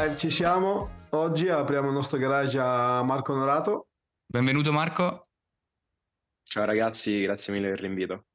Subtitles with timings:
[0.00, 1.08] Live ci siamo.
[1.10, 3.88] Oggi apriamo il nostro garage a Marco Onorato.
[4.24, 5.28] Benvenuto Marco.
[6.42, 8.28] Ciao ragazzi, grazie mille per l'invito.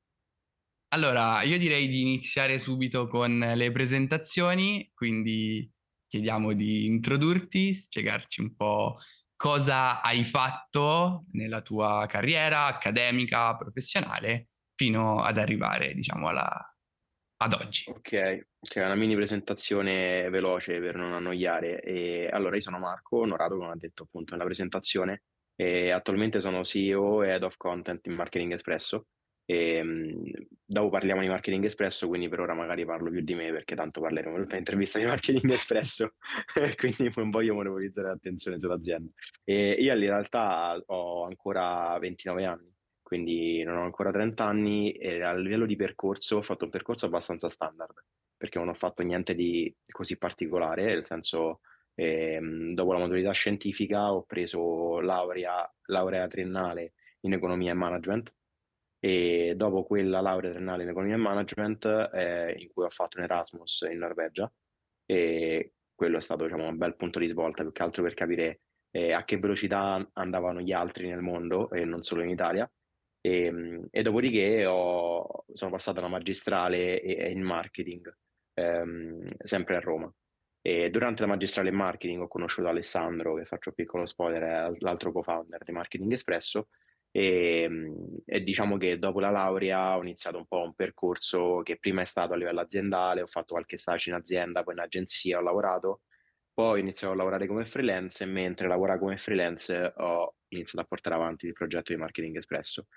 [0.89, 5.67] Allora, io direi di iniziare subito con le presentazioni, quindi
[6.07, 8.99] chiediamo di introdurti, spiegarci un po'
[9.35, 16.74] cosa hai fatto nella tua carriera accademica, professionale, fino ad arrivare, diciamo, alla,
[17.37, 17.89] ad oggi.
[17.89, 21.81] Ok, ok, una mini presentazione veloce per non annoiare.
[21.81, 25.23] E, allora, io sono Marco Onorato, come ho detto appunto nella presentazione,
[25.55, 29.07] e attualmente sono CEO e Head of Content in Marketing Espresso.
[29.45, 30.31] E, mh,
[30.65, 34.01] dopo parliamo di Marketing Espresso, quindi per ora magari parlo più di me perché tanto
[34.01, 36.13] parleremo tutta l'intervista di Marketing Espresso,
[36.77, 39.11] quindi non voglio monopolizzare l'attenzione sull'azienda.
[39.43, 42.74] E io in realtà ho ancora 29 anni
[43.05, 47.05] quindi non ho ancora 30 anni e a livello di percorso ho fatto un percorso
[47.05, 48.03] abbastanza standard,
[48.35, 51.59] perché non ho fatto niente di così particolare, nel senso
[51.93, 58.35] ehm, dopo la maturità scientifica ho preso laurea, laurea triennale in economia e management
[58.99, 63.25] e dopo quella laurea triennale in economia e management eh, in cui ho fatto un
[63.25, 64.51] Erasmus in Norvegia
[65.05, 68.61] e quello è stato diciamo, un bel punto di svolta più che altro per capire
[68.89, 72.67] eh, a che velocità andavano gli altri nel mondo e non solo in Italia
[73.25, 78.15] e, ehm, e dopodiché ho, sono passato alla magistrale in marketing,
[78.53, 80.13] ehm, sempre a Roma.
[80.61, 85.11] E durante la magistrale in marketing ho conosciuto Alessandro, che faccio un piccolo spoiler, l'altro
[85.11, 86.69] co-founder di Marketing Espresso,
[87.11, 91.77] e, ehm, e, diciamo che dopo la laurea ho iniziato un po' un percorso che
[91.77, 95.37] prima è stato a livello aziendale, ho fatto qualche stage in azienda, poi in agenzia
[95.39, 96.01] ho lavorato,
[96.53, 100.87] poi ho iniziato a lavorare come freelance e mentre lavoravo come freelance ho iniziato a
[100.87, 102.87] portare avanti il progetto di Marketing Espresso.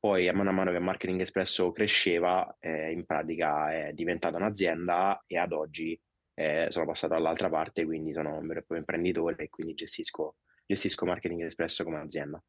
[0.00, 5.24] Poi, a mano a mano che Marketing Espresso cresceva, eh, in pratica è diventata un'azienda
[5.26, 6.00] e ad oggi
[6.34, 10.36] eh, sono passato dall'altra parte, quindi sono un vero e proprio imprenditore e quindi gestisco,
[10.64, 12.40] gestisco Marketing Espresso come azienda.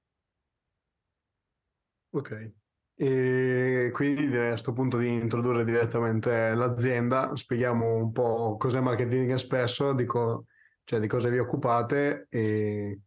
[2.12, 2.52] Ok,
[2.94, 9.32] e quindi direi a questo punto di introdurre direttamente l'azienda, spieghiamo un po' cos'è Marketing
[9.32, 10.46] Espresso, di, co-
[10.84, 13.00] cioè di cosa vi occupate e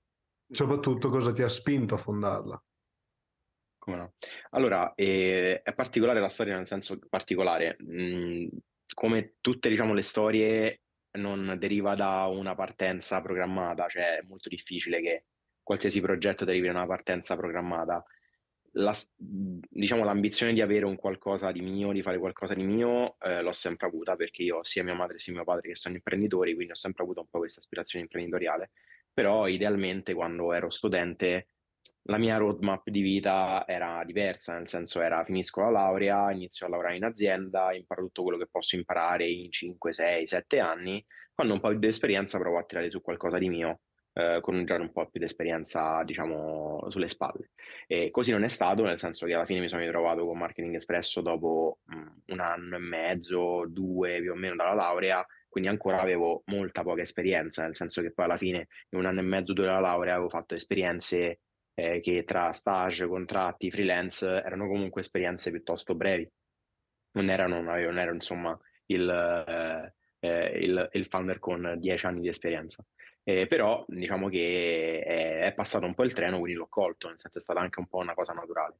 [0.50, 2.60] soprattutto cosa ti ha spinto a fondarla.
[3.82, 4.12] Come no?
[4.50, 7.76] Allora, eh, è particolare la storia nel senso particolare.
[7.82, 8.46] Mm,
[8.94, 10.82] come tutte, diciamo, le storie
[11.18, 15.24] non deriva da una partenza programmata, cioè è molto difficile che
[15.64, 18.04] qualsiasi progetto derivi da una partenza programmata.
[18.74, 23.42] La, diciamo, l'ambizione di avere un qualcosa di mio, di fare qualcosa di mio, eh,
[23.42, 26.70] l'ho sempre avuta perché io sia mia madre sia mio padre che sono imprenditori, quindi
[26.70, 28.70] ho sempre avuto un po' questa aspirazione imprenditoriale.
[29.12, 31.48] Però idealmente quando ero studente
[32.04, 36.68] la mia roadmap di vita era diversa, nel senso era finisco la laurea, inizio a
[36.68, 41.04] lavorare in azienda, imparo tutto quello che posso imparare in 5, 6, 7 anni,
[41.34, 43.80] quando un po' di esperienza provo a tirare su qualcosa di mio,
[44.14, 47.50] eh, con già un po' più di esperienza, diciamo, sulle spalle.
[47.86, 50.74] E così non è stato, nel senso che alla fine mi sono ritrovato con Marketing
[50.74, 55.70] Espresso dopo mh, mm, un anno e mezzo, due più o meno dalla laurea, quindi
[55.70, 59.22] ancora avevo molta poca esperienza, nel senso che poi alla fine in un anno e
[59.22, 61.40] mezzo, due dalla laurea avevo fatto esperienze
[61.74, 66.28] eh, che tra stage, contratti, freelance erano comunque esperienze piuttosto brevi.
[67.12, 72.20] Non erano, non avevo, ero insomma il, eh, eh, il, il, founder con dieci anni
[72.20, 72.84] di esperienza.
[73.24, 77.20] Eh, però diciamo che è, è, passato un po' il treno, quindi l'ho colto, nel
[77.20, 78.78] senso è stata anche un po' una cosa naturale.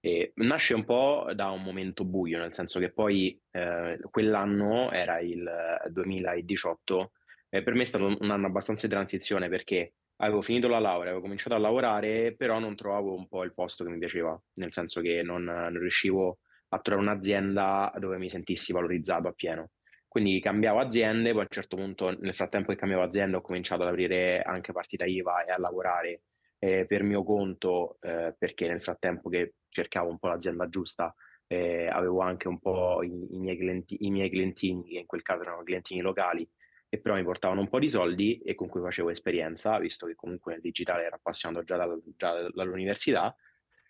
[0.00, 5.18] E nasce un po' da un momento buio, nel senso che poi eh, quell'anno era
[5.20, 5.50] il
[5.88, 7.12] 2018,
[7.48, 11.20] per me è stato un anno abbastanza di transizione perché avevo finito la laurea, avevo
[11.20, 15.00] cominciato a lavorare, però non trovavo un po' il posto che mi piaceva, nel senso
[15.00, 16.38] che non, non riuscivo
[16.68, 19.70] a trovare un'azienda dove mi sentissi valorizzato appieno.
[20.08, 23.82] Quindi cambiavo aziende, poi a un certo punto, nel frattempo che cambiavo azienda, ho cominciato
[23.82, 26.22] ad aprire anche partita IVA e a lavorare
[26.58, 31.12] eh, per mio conto, eh, perché nel frattempo che cercavo un po' l'azienda giusta,
[31.48, 35.22] eh, avevo anche un po' i, i, miei clienti, i miei clientini, che in quel
[35.22, 36.48] caso erano clientini locali,
[36.94, 40.14] che però mi portavano un po' di soldi e con cui facevo esperienza, visto che
[40.14, 43.34] comunque nel digitale ero appassionato già, dal, già dall'università.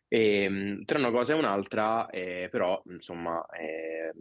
[0.08, 4.12] E, ehm, tra una cosa e un'altra, eh, però, insomma, eh,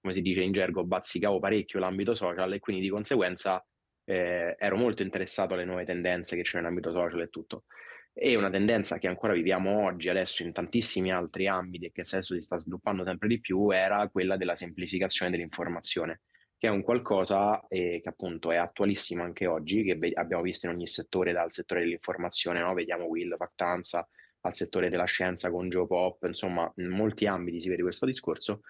[0.00, 3.64] come si dice in gergo, bazzicavo parecchio l'ambito social e quindi di conseguenza
[4.04, 7.64] eh, ero molto interessato alle nuove tendenze che c'è nell'ambito social e tutto.
[8.12, 12.34] E una tendenza che ancora viviamo oggi, adesso in tantissimi altri ambiti e che adesso
[12.34, 16.20] si sta sviluppando sempre di più, era quella della semplificazione dell'informazione
[16.58, 20.66] che è un qualcosa eh, che appunto è attualissimo anche oggi, che ve- abbiamo visto
[20.66, 22.72] in ogni settore, dal settore dell'informazione, no?
[22.74, 24.08] vediamo Will, Factanza,
[24.40, 28.60] al settore della scienza con Geopop, insomma in molti ambiti si vede questo discorso,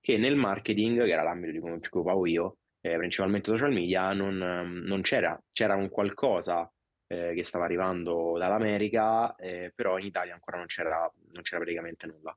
[0.00, 4.12] che nel marketing, che era l'ambito di cui mi occupavo io, eh, principalmente social media,
[4.12, 6.70] non, non c'era, c'era un qualcosa
[7.06, 12.06] eh, che stava arrivando dall'America, eh, però in Italia ancora non c'era, non c'era praticamente
[12.06, 12.36] nulla.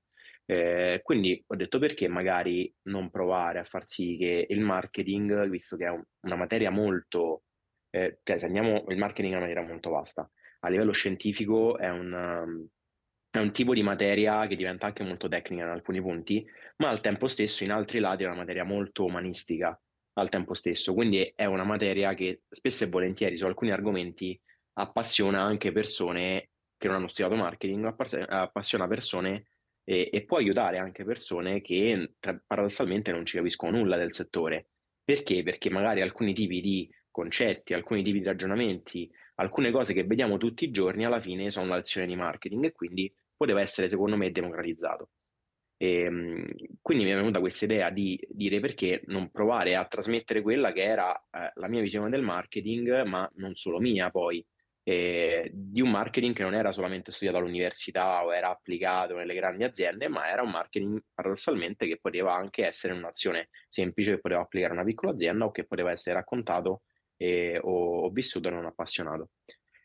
[0.50, 5.76] Eh, quindi ho detto perché magari non provare a far sì che il marketing, visto
[5.76, 7.44] che è un, una materia molto,
[7.90, 10.30] eh, cioè se andiamo, il marketing è una materia molto vasta,
[10.62, 12.68] a livello scientifico è un, um,
[13.30, 16.46] è un tipo di materia che diventa anche molto tecnica in alcuni punti,
[16.78, 19.78] ma al tempo stesso in altri lati è una materia molto umanistica
[20.14, 24.40] al tempo stesso, quindi è una materia che spesso e volentieri su alcuni argomenti
[24.80, 27.94] appassiona anche persone che non hanno studiato marketing,
[28.30, 29.46] appassiona persone
[29.90, 34.72] e, e può aiutare anche persone che tra, paradossalmente non ci capiscono nulla del settore.
[35.02, 35.44] Perché?
[35.44, 40.66] Perché magari alcuni tipi di concetti, alcuni tipi di ragionamenti, alcune cose che vediamo tutti
[40.66, 44.30] i giorni alla fine sono una lezione di marketing e quindi poteva essere secondo me
[44.30, 45.12] democratizzato.
[45.78, 46.10] E,
[46.82, 50.82] quindi mi è venuta questa idea di dire perché non provare a trasmettere quella che
[50.82, 54.46] era eh, la mia visione del marketing, ma non solo mia poi,
[54.90, 59.66] eh, di un marketing che non era solamente studiato all'università o era applicato nelle grandi
[59.66, 64.72] aziende, ma era un marketing paradossalmente che poteva anche essere un'azione semplice che poteva applicare
[64.72, 66.84] una piccola azienda o che poteva essere raccontato
[67.18, 69.32] eh, o, o, vissuto da un appassionato.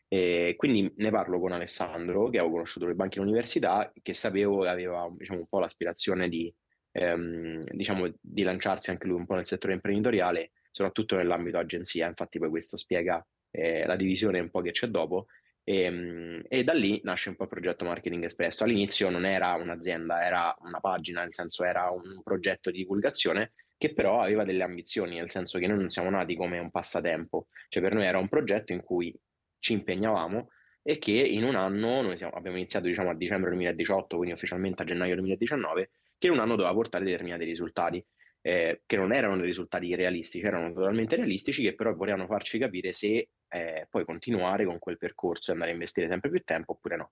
[0.07, 5.09] E quindi ne parlo con Alessandro, che avevo conosciuto le banche all'università, che sapevo aveva
[5.17, 6.53] diciamo, un po' l'aspirazione di,
[6.93, 12.07] ehm, diciamo, di lanciarsi anche lui un po' nel settore imprenditoriale, soprattutto nell'ambito agenzia.
[12.07, 13.21] Infatti poi questo spiega
[13.53, 15.27] eh, la divisione un po' che c'è dopo.
[15.63, 18.63] E, ehm, e, da lì nasce un po' il progetto Marketing Espresso.
[18.63, 23.93] All'inizio non era un'azienda, era una pagina, nel senso era un progetto di divulgazione che
[23.93, 27.83] però aveva delle ambizioni, nel senso che noi non siamo nati come un passatempo, cioè
[27.83, 29.13] per noi era un progetto in cui
[29.59, 30.49] ci impegnavamo
[30.81, 34.83] e che in un anno, noi siamo, abbiamo iniziato diciamo a dicembre 2018, quindi ufficialmente
[34.83, 38.05] a gennaio 2019, che in un anno doveva portare determinati risultati
[38.41, 42.91] eh, che non erano dei risultati realistici, erano totalmente realistici, che però volevano farci capire
[42.91, 46.95] se eh, poi continuare con quel percorso e andare a investire sempre più tempo oppure
[46.95, 47.11] no.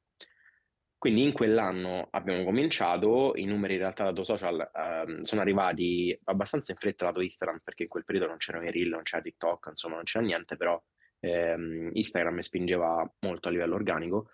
[0.97, 6.71] Quindi in quell'anno abbiamo cominciato, i numeri in realtà lato social ehm, sono arrivati abbastanza
[6.71, 9.67] in fretta lato Instagram, perché in quel periodo non c'erano i reel, non c'era TikTok,
[9.69, 10.79] insomma non c'era niente, però
[11.19, 14.29] ehm, Instagram spingeva molto a livello organico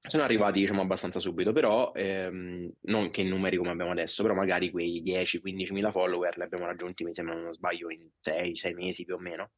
[0.00, 4.34] sono arrivati diciamo abbastanza subito, però ehm, non che in numeri come abbiamo adesso, però
[4.34, 9.04] magari quei 10-15 mila follower li abbiamo raggiunti, mi sembra non sbaglio, in 6-6 mesi
[9.04, 9.50] più o meno.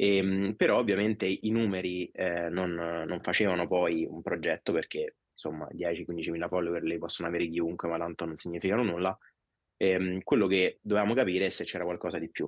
[0.00, 5.68] E, ehm, però ovviamente i numeri eh, non, non, facevano poi un progetto perché insomma
[5.72, 9.16] 10-15 mila follower li possono avere chiunque, ma tanto non significano nulla.
[9.76, 12.46] E, ehm, quello che dovevamo capire è se c'era qualcosa di più.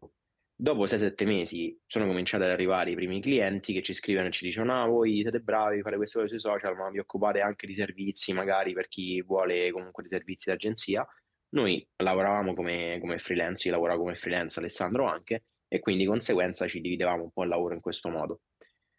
[0.54, 4.46] Dopo 6-7 mesi sono cominciati ad arrivare i primi clienti che ci scrivono e ci
[4.46, 7.74] dicono: Ah, voi siete bravi, fare queste cose sui social, ma vi occupate anche di
[7.74, 11.06] servizi, magari per chi vuole comunque dei servizi d'agenzia.
[11.52, 16.66] Noi lavoravamo come, come freelance, io lavoravo come freelance, Alessandro anche, e quindi di conseguenza
[16.66, 18.40] ci dividevamo un po' il lavoro in questo modo.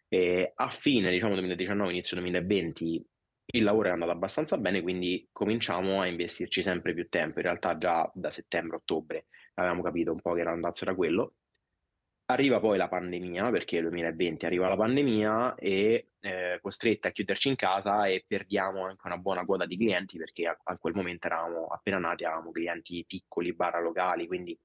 [0.08, 3.06] E a fine diciamo 2019, inizio 2020,
[3.54, 7.38] il lavoro è andato abbastanza bene, quindi cominciamo a investirci sempre più tempo.
[7.38, 11.34] In realtà già da settembre-ottobre avevamo capito un po' che l'andazzo era quello
[12.32, 17.48] Arriva poi la pandemia, perché nel 2020 arriva la pandemia e eh, costretti a chiuderci
[17.48, 21.26] in casa e perdiamo anche una buona quota di clienti perché a, a quel momento
[21.26, 24.58] eravamo appena nati, avevamo clienti piccoli, barra locali, quindi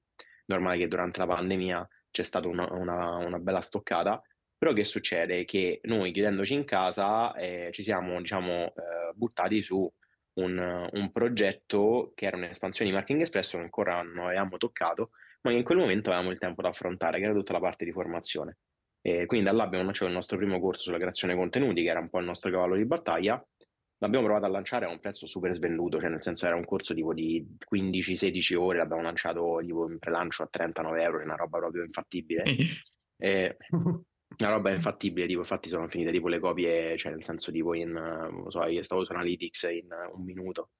[0.46, 4.22] normale che durante la pandemia c'è stata una, una, una bella stoccata.
[4.56, 5.44] Però che succede?
[5.44, 9.88] Che noi chiudendoci in casa eh, ci siamo diciamo, eh, buttati su
[10.34, 15.10] un, un, progetto che era un'espansione di Marketing Espresso che ancora non avevamo toccato,
[15.42, 17.92] ma in quel momento avevamo il tempo da affrontare, che era tutta la parte di
[17.92, 18.58] formazione.
[19.00, 22.00] E quindi da là abbiamo lanciato il nostro primo corso sulla creazione contenuti, che era
[22.00, 23.44] un po' il nostro cavallo di battaglia.
[23.98, 26.94] L'abbiamo provato a lanciare a un prezzo super svenduto, cioè nel senso era un corso
[26.94, 31.82] tipo di 15-16 ore, l'abbiamo lanciato tipo in pre-lancio a 39 euro, una roba proprio
[31.84, 32.44] infattibile.
[33.16, 33.56] e,
[34.38, 37.90] una roba infattibile, tipo, infatti sono finite tipo le copie, cioè nel senso tipo in,
[37.90, 40.70] non so, io stavo su Analytics in un minuto.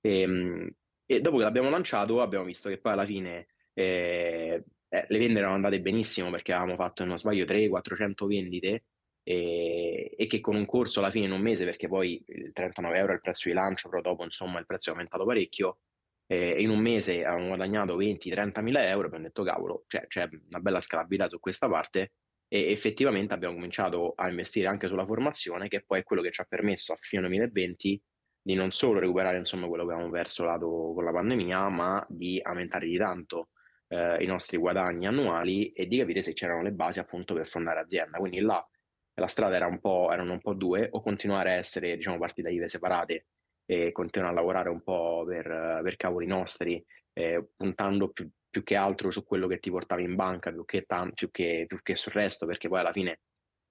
[0.00, 0.74] E,
[1.06, 5.38] e dopo che l'abbiamo lanciato abbiamo visto che poi alla fine eh, eh, le vendite
[5.38, 8.84] erano andate benissimo perché avevamo fatto, non sbaglio, 300-400 vendite
[9.30, 12.96] e, e, che con un corso alla fine in un mese, perché poi il 39
[12.96, 15.80] euro è il prezzo di lancio, però dopo insomma il prezzo è aumentato parecchio,
[16.26, 20.60] eh, in un mese avevamo guadagnato 20-30 mila euro, abbiamo detto cavolo, cioè, c'è una
[20.60, 22.12] bella scalabilità su questa parte
[22.48, 26.40] e effettivamente abbiamo cominciato a investire anche sulla formazione, che poi è quello che ci
[26.40, 28.02] ha permesso a fine 2020
[28.40, 32.40] di non solo recuperare insomma quello che avevamo perso lato con la pandemia, ma di
[32.42, 33.50] aumentare di tanto
[33.88, 37.80] eh, i nostri guadagni annuali e di capire se c'erano le basi appunto per fondare
[37.80, 38.16] azienda.
[38.16, 38.66] Quindi là
[39.18, 42.50] la strada era un po', erano un po' due, o continuare a essere diciamo partite
[42.50, 43.26] IVE separate
[43.66, 46.82] e continuare a lavorare un po' per, per cavoli nostri,
[47.12, 50.82] eh, puntando più, più che altro su quello che ti portavi in banca, più che,
[50.82, 53.20] tan- più che, più che sul resto, perché poi alla fine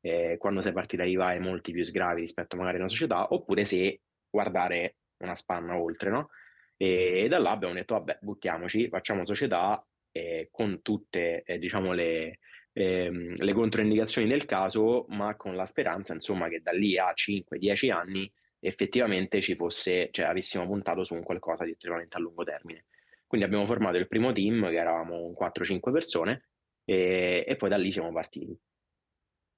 [0.02, 3.66] eh, quando sei partita IVA hai molti più sgravi rispetto magari a una società, oppure
[3.66, 6.30] se guardare una spanna oltre, no?
[6.78, 11.94] E, e da là abbiamo detto, vabbè, buttiamoci, facciamo società eh, con tutte, eh, diciamo,
[11.94, 12.40] le,
[12.78, 17.92] ehm, le controindicazioni del caso, ma con la speranza, insomma, che da lì a 5-10
[17.92, 22.86] anni effettivamente ci fosse, cioè avessimo puntato su un qualcosa di estremamente a lungo termine.
[23.26, 26.50] Quindi abbiamo formato il primo team, che eravamo 4-5 persone,
[26.86, 28.58] e, e, poi da lì siamo partiti.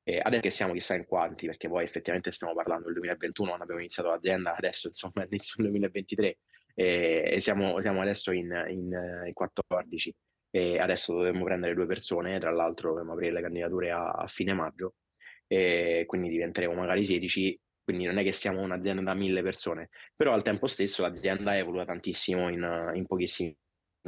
[0.03, 3.63] E adesso che siamo chissà in quanti, perché poi effettivamente stiamo parlando del 2021 quando
[3.63, 6.37] abbiamo iniziato l'azienda, adesso insomma inizio del 2023
[6.73, 10.15] e, siamo, siamo, adesso in, in, in 14
[10.49, 14.53] e adesso dovremmo prendere due persone, tra l'altro dovremmo aprire le candidature a, a fine
[14.53, 14.95] maggio
[15.47, 20.33] e quindi diventeremo magari 16 quindi non è che siamo un'azienda da mille persone, però
[20.33, 23.57] al tempo stesso l'azienda è evoluta tantissimo in, in pochissimi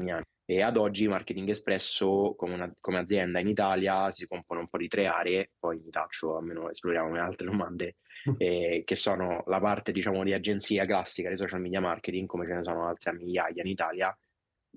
[0.07, 0.23] anni.
[0.45, 4.77] E ad oggi Marketing Espresso come, una, come, azienda in Italia si compone un po'
[4.77, 7.95] di tre aree, poi mi taccio, almeno esploriamo le altre domande,
[8.37, 12.53] eh, che sono la parte diciamo di agenzia classica di social media marketing, come ce
[12.53, 14.15] ne sono altre a migliaia in Italia,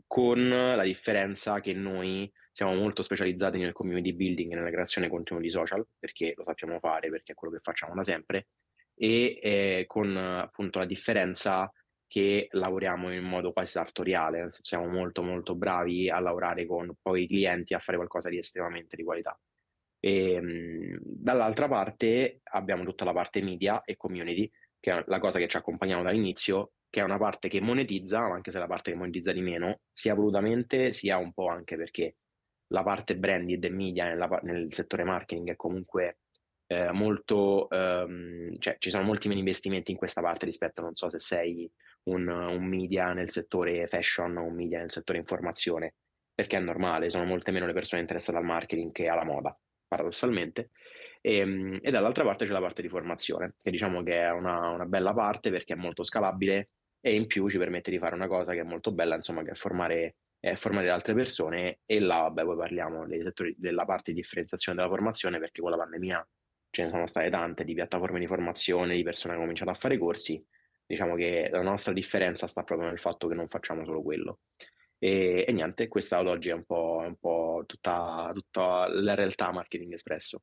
[0.06, 5.50] con la differenza che noi siamo molto specializzati nel community building e nella creazione contenuti
[5.50, 8.48] social, perché lo sappiamo fare, perché è quello che facciamo da sempre,
[8.94, 11.70] e eh, con appunto la differenza
[12.06, 17.26] che lavoriamo in modo quasi sartoriale, siamo molto molto bravi a lavorare con poi i
[17.26, 19.36] clienti a fare qualcosa di estremamente di qualità.
[19.98, 25.40] E, mh, dall'altra parte abbiamo tutta la parte media e community, che è la cosa
[25.40, 28.92] che ci accompagniamo dall'inizio, che è una parte che monetizza, anche se è la parte
[28.92, 32.18] che monetizza di meno, sia volutamente sia un po' anche perché
[32.68, 36.18] la parte branded e media nella, nel settore marketing è comunque
[36.68, 41.10] eh, molto, ehm, cioè ci sono molti meno investimenti in questa parte rispetto, non so
[41.10, 41.68] se sei
[42.04, 45.94] un, un media nel settore fashion o un media nel settore informazione,
[46.32, 49.58] perché è normale, sono molte meno le persone interessate al marketing che alla moda,
[49.88, 50.70] paradossalmente.
[51.20, 54.68] E, ehm, e dall'altra parte c'è la parte di formazione, che diciamo che è una,
[54.68, 56.68] una bella parte perché è molto scalabile
[57.06, 59.50] e in più ci permette di fare una cosa che è molto bella, insomma, che
[59.50, 64.12] è formare eh, formare altre persone e là, vabbè, poi parliamo dei settori, della parte
[64.12, 66.28] di differenziazione della formazione perché con la pandemia
[66.70, 69.74] ce ne sono state tante di piattaforme di formazione, di persone che hanno cominciato a
[69.74, 70.42] fare corsi.
[70.86, 74.40] Diciamo che la nostra differenza sta proprio nel fatto che non facciamo solo quello.
[74.98, 79.50] E, e niente, questa ad oggi è un po', un po tutta, tutta la realtà
[79.50, 80.42] marketing espresso.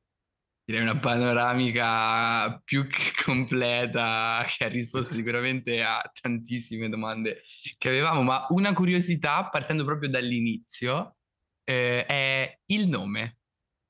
[0.64, 7.42] Direi una panoramica più che completa che ha risposto sicuramente a tantissime domande
[7.78, 11.16] che avevamo, ma una curiosità partendo proprio dall'inizio
[11.64, 13.38] eh, è il nome,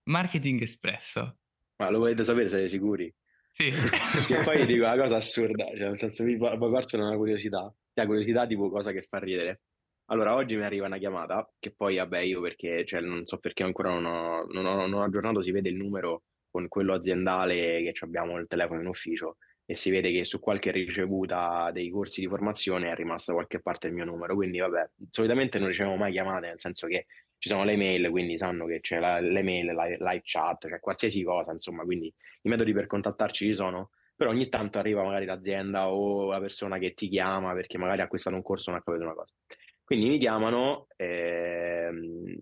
[0.05, 1.39] Marketing Espresso.
[1.77, 3.13] Ma lo volete sapere, siete sicuri?
[3.53, 3.67] Sì.
[4.33, 8.07] e poi dico una cosa assurda, cioè nel senso mi parto da una curiosità, cioè
[8.07, 9.61] curiosità tipo cosa che fa ridere.
[10.07, 13.63] Allora, oggi mi arriva una chiamata, che poi, vabbè, io perché, cioè, non so perché
[13.63, 17.83] ancora non ho, non ho, non ho aggiornato, si vede il numero con quello aziendale
[17.83, 22.21] che abbiamo il telefono in ufficio e si vede che su qualche ricevuta dei corsi
[22.21, 24.35] di formazione è rimasto da qualche parte il mio numero.
[24.35, 27.07] Quindi, vabbè, solitamente non riceviamo mai chiamate, nel senso che
[27.39, 30.79] ci sono le mail, quindi sanno che c'è la, le mail, la live chat, cioè
[30.79, 35.25] qualsiasi cosa, insomma, quindi i metodi per contattarci ci sono, però ogni tanto arriva magari
[35.25, 38.83] l'azienda o la persona che ti chiama perché magari ha acquistato un corso non ha
[38.83, 39.35] capito una cosa.
[39.83, 42.37] Quindi mi chiamano ehm,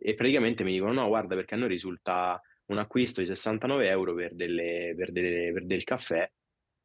[0.00, 2.40] e praticamente mi dicono no, guarda, perché a noi risulta
[2.70, 6.30] un acquisto di 69 euro per, delle, per, delle, per del caffè.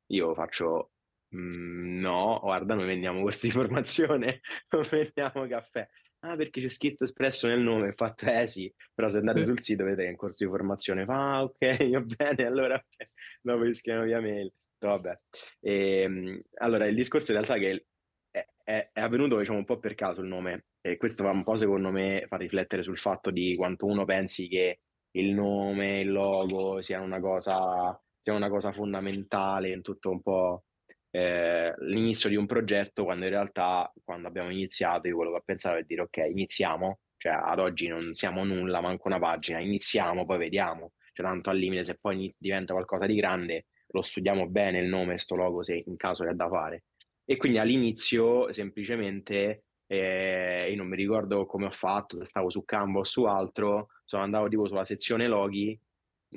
[0.08, 0.92] Io faccio
[1.36, 5.88] mm, no, guarda, noi vendiamo corsi di formazione, non vendiamo caffè
[6.26, 9.84] ah perché c'è scritto espresso nel nome, fatto eh sì, però se andate sul sito
[9.84, 11.58] vedete che è in corso di formazione, fa ah, ok,
[11.92, 13.08] va bene, allora okay.
[13.42, 15.16] dopo gli scrivono via mail, vabbè.
[15.60, 17.86] E, ehm, allora il discorso in realtà che
[18.32, 21.44] è, è, è, avvenuto diciamo un po' per caso il nome e questo va un
[21.44, 24.82] po' secondo me fa riflettere sul fatto di quanto uno pensi che
[25.16, 30.64] il nome, il logo siano una cosa, siano una cosa fondamentale in tutto un po'
[31.12, 35.44] eh, l'inizio di un progetto quando in realtà quando abbiamo iniziato io quello che ho
[35.46, 40.26] pensato è dire ok iniziamo, cioè ad oggi non siamo nulla, manco una pagina, iniziamo
[40.26, 44.80] poi vediamo, cioè tanto al limite se poi diventa qualcosa di grande lo studiamo bene
[44.80, 46.84] il nome, sto logo se in caso è da fare.
[47.24, 52.64] E quindi all'inizio semplicemente eh, io non mi ricordo come ho fatto, se stavo su
[52.66, 55.80] Canva o su altro, sono andato tipo sulla sezione loghi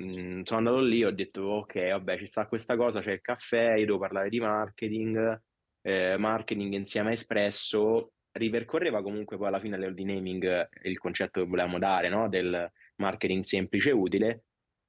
[0.01, 3.73] Mm, sono andato lì, ho detto ok, vabbè, ci sta questa cosa, c'è il caffè,
[3.73, 5.41] io devo parlare di marketing,
[5.81, 11.47] eh, marketing insieme a Espresso, ripercorreva comunque poi alla fine di naming il concetto che
[11.47, 12.29] volevamo dare, no?
[12.29, 14.43] del marketing semplice e utile.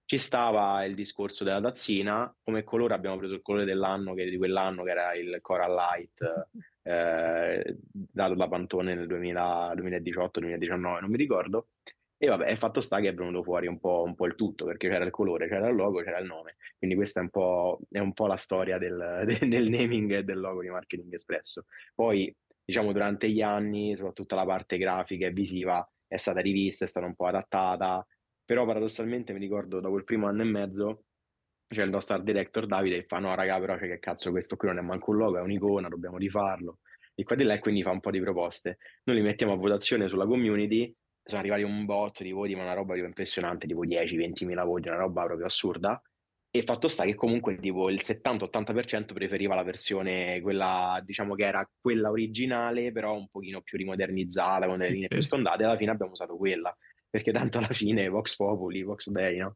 [0.04, 4.36] Ci stava il discorso della tazzina, come colore abbiamo preso il colore dell'anno, che, di
[4.36, 6.48] quell'anno che era il Coral Light,
[6.90, 11.68] eh, dato da Pantone nel 2018-2019, non mi ricordo.
[12.22, 14.66] E vabbè, è fatto sta che è venuto fuori un po', un po', il tutto,
[14.66, 16.56] perché c'era il colore, c'era il logo, c'era il nome.
[16.76, 20.60] Quindi questa è un po', è un po la storia del, del naming del logo
[20.60, 21.64] di Marketing Espresso.
[21.94, 26.88] Poi, diciamo, durante gli anni, soprattutto la parte grafica e visiva è stata rivista, è
[26.88, 28.06] stata un po' adattata,
[28.44, 31.04] però paradossalmente mi ricordo dopo il primo anno e mezzo
[31.72, 34.56] c'è il nostro art director Davide che fa no raga però cioè, che cazzo questo
[34.56, 36.78] qui non è manco un logo, è un'icona, dobbiamo rifarlo.
[37.14, 38.78] E qua di là e quindi fa un po' di proposte.
[39.04, 42.74] Noi li mettiamo a votazione sulla community sono arrivati un botto di voti, ma una
[42.74, 46.00] roba tipo impressionante, tipo 10-20 mila voti, una roba proprio assurda.
[46.52, 51.64] E fatto sta che comunque tipo il 70-80% preferiva la versione, quella diciamo che era
[51.80, 55.64] quella originale, però un pochino più rimodernizzata, con delle linee più stondate.
[55.64, 56.76] Alla fine abbiamo usato quella,
[57.08, 59.54] perché tanto alla fine Vox Populi, Vox Dei, no?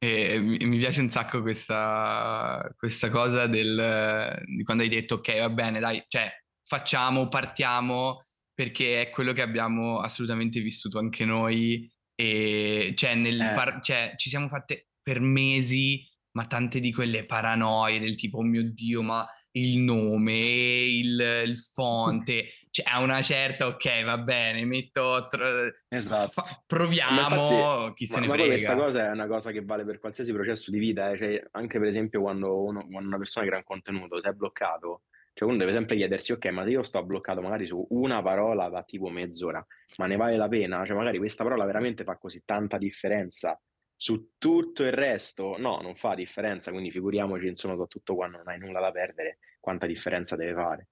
[0.00, 5.50] E mi piace un sacco questa, questa cosa del, di quando hai detto ok va
[5.50, 6.30] bene dai, cioè
[6.64, 13.52] facciamo, partiamo, perché è quello che abbiamo assolutamente vissuto anche noi e cioè, nel eh.
[13.52, 18.42] far, cioè, ci siamo fatte per mesi ma tante di quelle paranoie del tipo oh
[18.42, 19.26] mio dio ma
[19.58, 26.42] il nome, il, il fonte, cioè a una certa ok va bene, metto tro- esatto.
[26.42, 28.48] fa- proviamo, infatti, chi se ma, ne ma frega.
[28.48, 31.16] questa cosa è una cosa che vale per qualsiasi processo di vita, eh?
[31.16, 35.02] cioè, anche per esempio quando, uno, quando una persona crea un contenuto, si è bloccato,
[35.34, 38.68] cioè uno deve sempre chiedersi, ok, ma se io sto bloccato magari su una parola
[38.68, 39.64] da tipo mezz'ora,
[39.96, 40.84] ma ne vale la pena?
[40.84, 43.60] Cioè magari questa parola veramente fa così tanta differenza
[44.00, 45.56] su tutto il resto?
[45.58, 49.86] No, non fa differenza, quindi figuriamoci, insomma, soprattutto quando non hai nulla da perdere, quanta
[49.86, 50.88] differenza deve fare.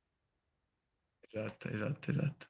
[1.21, 2.47] Esatto, esatto, esatto.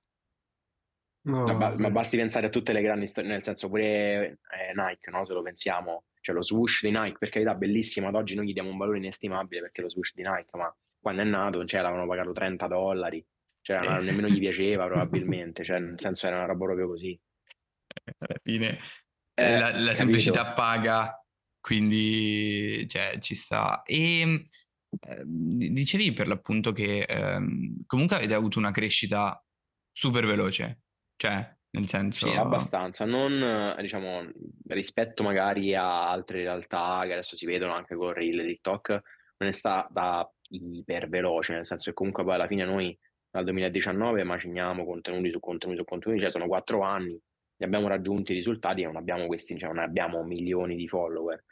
[1.27, 1.81] No, ma, sì.
[1.83, 5.25] ma, basti pensare a tutte le grandi storie, nel senso pure eh, Nike, no?
[5.25, 8.53] se lo pensiamo, cioè lo swoosh di Nike, per carità, bellissimo, ad oggi noi gli
[8.55, 12.09] diamo un valore inestimabile perché lo swoosh di Nike, ma quando è nato, cioè, l'avevano
[12.09, 13.23] pagato 30 dollari,
[13.61, 14.03] cioè, eh.
[14.03, 17.21] nemmeno gli piaceva probabilmente, cioè, nel senso era una roba proprio così.
[18.19, 18.79] Alla fine
[19.37, 21.23] eh, la, la semplicità paga,
[21.61, 23.83] quindi cioè, ci sta.
[23.83, 24.47] E
[25.01, 27.39] eh, dicevi per l'appunto che eh,
[27.87, 29.43] comunque avete avuto una crescita
[29.93, 30.81] super veloce,
[31.17, 32.29] cioè nel senso...
[32.29, 34.27] Sì, abbastanza, non diciamo
[34.69, 38.89] rispetto magari a altre realtà che adesso si vedono anche con Reel e TikTok,
[39.39, 42.99] non è stata iper veloce, nel senso che comunque poi alla fine noi
[43.31, 47.21] dal 2019 maciniamo contenuti su contenuti su contenuti, cioè sono quattro anni,
[47.65, 51.45] abbiamo raggiunti i risultati e non abbiamo questi, cioè non abbiamo milioni di follower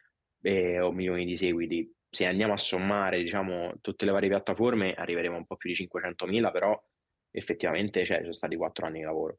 [0.43, 1.91] eh, o milioni di seguiti.
[2.09, 5.89] Se andiamo a sommare, diciamo, tutte le varie piattaforme, arriveremo a un po' più di
[5.91, 6.81] 500.000, però
[7.31, 9.39] effettivamente cioè, sono stati quattro anni di lavoro.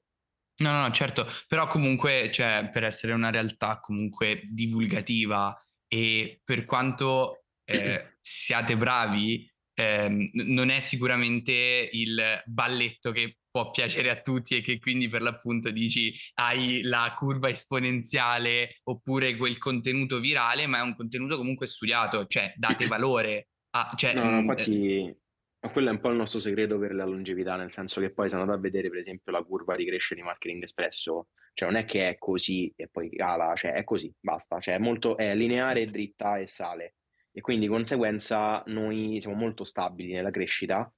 [0.58, 5.56] No, no, certo, però comunque, cioè, per essere una realtà comunque divulgativa
[5.88, 14.10] e per quanto eh, siate bravi, eh, non è sicuramente il balletto che può piacere
[14.10, 20.20] a tutti e che quindi per l'appunto dici hai la curva esponenziale oppure quel contenuto
[20.20, 23.48] virale, ma è un contenuto comunque studiato, cioè date valore.
[23.70, 27.06] A, cioè, no, no, infatti eh, quello è un po' il nostro segreto per la
[27.06, 30.16] longevità, nel senso che poi se andate a vedere per esempio la curva di crescita
[30.16, 34.14] di marketing espresso, cioè non è che è così e poi cala, cioè è così,
[34.20, 36.96] basta, cioè è molto è lineare, dritta e sale
[37.32, 40.92] e quindi di conseguenza noi siamo molto stabili nella crescita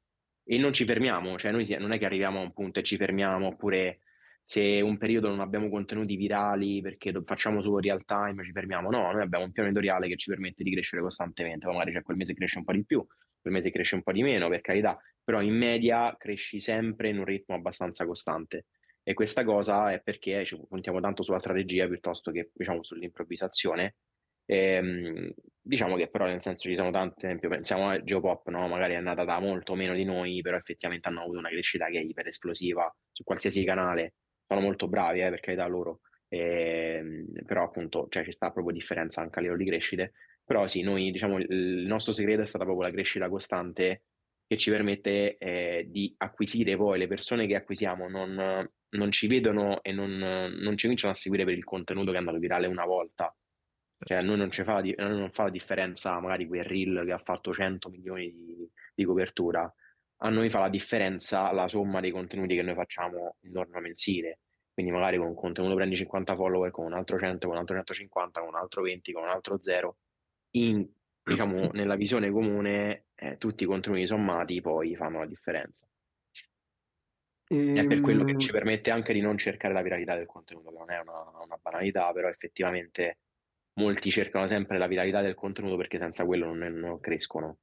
[0.50, 2.96] e non ci fermiamo, cioè noi non è che arriviamo a un punto e ci
[2.96, 4.00] fermiamo oppure
[4.42, 9.12] se un periodo non abbiamo contenuti virali perché facciamo solo real time ci fermiamo, no,
[9.12, 12.34] noi abbiamo un piano editoriale che ci permette di crescere costantemente, magari c'è quel mese
[12.34, 13.06] cresce un po' di più,
[13.42, 17.18] quel mese cresce un po' di meno, per carità, però in media cresci sempre in
[17.18, 18.68] un ritmo abbastanza costante.
[19.04, 23.96] E questa cosa è perché ci puntiamo tanto sulla strategia piuttosto che diciamo sull'improvvisazione
[24.50, 25.32] Ehm,
[25.62, 28.68] diciamo che però nel senso ci sono tanti, esempio, pensiamo a Geopop, no?
[28.68, 32.00] magari è nata da molto meno di noi, però effettivamente hanno avuto una crescita che
[32.00, 34.14] è iper esplosiva su qualsiasi canale,
[34.48, 39.22] sono molto bravi eh, per carità loro, ehm, però appunto cioè, ci sta proprio differenza
[39.22, 42.88] anche a livello di crescite, però sì, noi diciamo il nostro segreto è stata proprio
[42.88, 44.04] la crescita costante
[44.48, 48.08] che ci permette eh, di acquisire poi le persone che acquisiamo.
[48.08, 52.16] Non, non ci vedono e non, non ci cominciano a seguire per il contenuto che
[52.16, 53.36] è andato virale una volta,
[54.00, 57.12] cioè, a noi non, ci fa, di, non fa la differenza magari quel reel che
[57.12, 59.72] ha fatto 100 milioni di, di, copertura,
[60.20, 64.40] a noi fa la differenza la somma dei contenuti che noi facciamo in norma mensile.
[64.74, 67.76] Quindi magari con un contenuto prendi 50 follower, con un altro 100, con un altro
[67.76, 69.98] 150, con un altro 20, con un altro 0.
[70.52, 70.88] In,
[71.24, 75.88] diciamo, nella visione comune eh, tutti i contenuti sommati poi fanno la differenza.
[77.48, 77.74] E...
[77.74, 80.70] È per quello che ci ehm permette anche di non cercare la viralità del contenuto,
[80.70, 83.18] che non è una, una banalità, però effettivamente
[83.78, 87.60] molti cercano sempre la viralità del contenuto perché senza quello non, non crescono.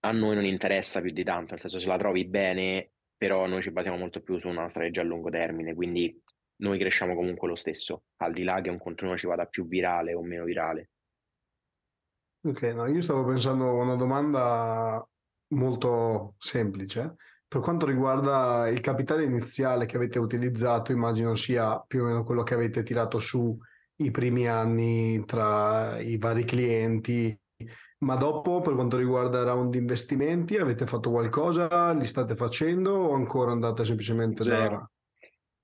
[0.00, 3.62] a noi non interessa più di tanto, nel senso se la trovi bene, però noi
[3.62, 6.20] ci basiamo molto più su una strategia a lungo termine, quindi
[6.56, 10.14] noi cresciamo comunque lo stesso, al di là che un contenuto ci vada più virale
[10.14, 10.90] o meno virale.
[12.42, 15.08] Ok, no, io stavo pensando a una domanda
[15.54, 17.16] molto semplice.
[17.48, 22.42] Per quanto riguarda il capitale iniziale che avete utilizzato, immagino sia più o meno quello
[22.42, 23.58] che avete tirato su
[23.96, 27.38] i primi anni tra i vari clienti,
[27.98, 31.92] ma dopo, per quanto riguarda round di investimenti, avete fatto qualcosa?
[31.92, 34.68] Li state facendo o ancora andate semplicemente Zero.
[34.68, 34.90] da...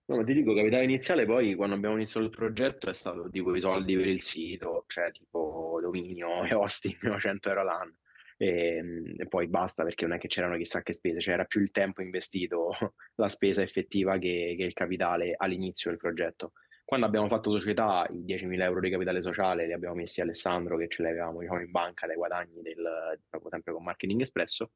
[0.06, 3.54] No, ma ti dico, capitale iniziale poi quando abbiamo iniziato il progetto è stato tipo
[3.54, 7.94] i soldi per il sito, cioè tipo dominio e hosting, 100 euro l'anno.
[8.36, 8.82] E,
[9.18, 11.70] e, poi basta perché non è che c'erano chissà che spese, cioè era più il
[11.70, 12.70] tempo investito,
[13.16, 16.52] la spesa effettiva che, che il capitale all'inizio del progetto.
[16.90, 20.88] Quando abbiamo fatto società, i 10.000 euro di capitale sociale li abbiamo messi Alessandro che
[20.88, 24.72] ce li avevamo diciamo, in banca dai guadagni del, proprio sempre con Marketing Espresso.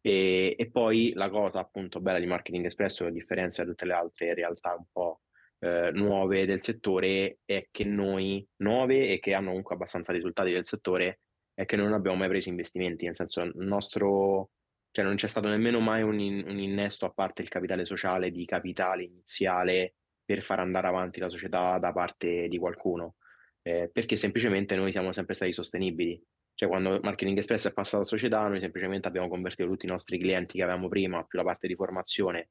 [0.00, 3.94] E, e, poi la cosa appunto bella di Marketing Espresso, a differenza da tutte le
[3.94, 5.22] altre realtà un po'
[5.58, 10.64] eh, nuove del settore, è che noi, nuove e che hanno comunque abbastanza risultati del
[10.64, 14.50] settore, è che noi non abbiamo mai preso investimenti, nel senso il nostro,
[14.92, 16.14] cioè non c'è stato nemmeno mai un,
[16.46, 19.94] un innesto a parte il capitale sociale di capitale iniziale
[20.26, 23.14] per far andare avanti la società da parte di qualcuno,
[23.62, 26.20] eh, perché semplicemente noi siamo sempre stati sostenibili.
[26.52, 30.18] Cioè, quando Marketing Express è passato a società, noi semplicemente abbiamo convertito tutti i nostri
[30.18, 32.50] clienti che avevamo prima, più la parte di formazione,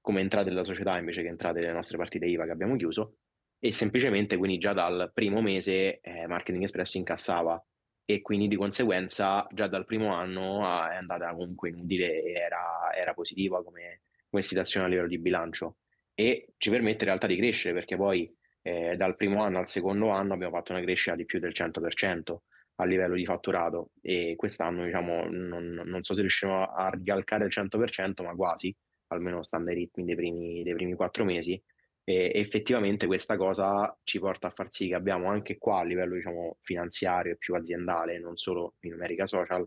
[0.00, 3.18] come entrate della società invece che entrate nelle nostre partite IVA che abbiamo chiuso.
[3.60, 7.64] E semplicemente, quindi, già dal primo mese eh, Marketing Express incassava
[8.04, 12.92] e quindi di conseguenza già dal primo anno ah, è andata comunque inutile e era,
[12.92, 15.76] era positiva come, come situazione a livello di bilancio
[16.14, 20.10] e ci permette in realtà di crescere perché poi eh, dal primo anno al secondo
[20.10, 22.36] anno abbiamo fatto una crescita di più del 100%
[22.76, 27.52] a livello di fatturato e quest'anno diciamo non, non so se riusciremo a ricalcare il
[27.54, 28.74] 100% ma quasi,
[29.08, 31.60] almeno stando ai ritmi dei primi, dei primi quattro mesi.
[32.04, 36.14] E effettivamente questa cosa ci porta a far sì che abbiamo anche qua a livello
[36.16, 39.64] diciamo finanziario e più aziendale, non solo in numerica social,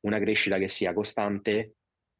[0.00, 1.74] una crescita che sia costante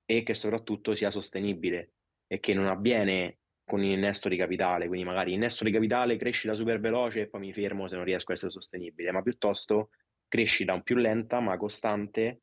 [0.04, 1.92] e che soprattutto sia sostenibile
[2.26, 6.54] e che non avviene con il innesto di capitale, quindi magari innesto di capitale, crescita
[6.54, 9.90] super veloce e poi mi fermo se non riesco a essere sostenibile, ma piuttosto
[10.28, 12.42] crescita più lenta ma costante,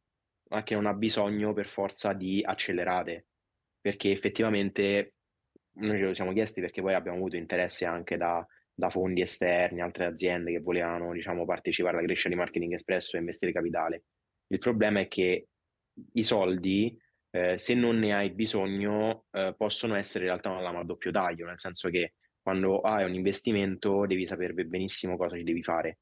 [0.50, 3.28] ma che non ha bisogno per forza di accelerate,
[3.80, 5.14] perché effettivamente
[5.74, 9.82] noi ce lo siamo chiesti perché poi abbiamo avuto interesse anche da, da fondi esterni,
[9.82, 14.04] altre aziende che volevano diciamo, partecipare alla crescita di Marketing Espresso e investire capitale.
[14.48, 15.48] Il problema è che
[16.14, 16.98] i soldi
[17.32, 21.12] eh, se non ne hai bisogno, eh, possono essere in realtà una lama a doppio
[21.12, 26.00] taglio, nel senso che quando hai un investimento devi sapere benissimo cosa ci devi fare.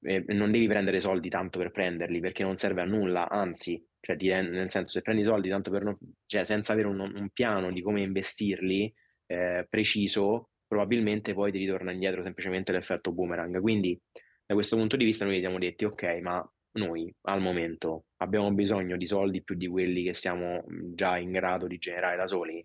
[0.00, 4.16] Eh, non devi prendere soldi tanto per prenderli perché non serve a nulla, anzi, cioè,
[4.16, 7.72] ti, nel senso se prendi soldi tanto per non, cioè, senza avere un, un, piano
[7.72, 8.92] di come investirli
[9.26, 13.60] eh, preciso, probabilmente poi ti ritorna indietro semplicemente l'effetto boomerang.
[13.60, 14.00] Quindi
[14.46, 18.52] da questo punto di vista noi ci siamo detti ok, ma noi al momento abbiamo
[18.52, 22.64] bisogno di soldi più di quelli che siamo già in grado di generare da soli?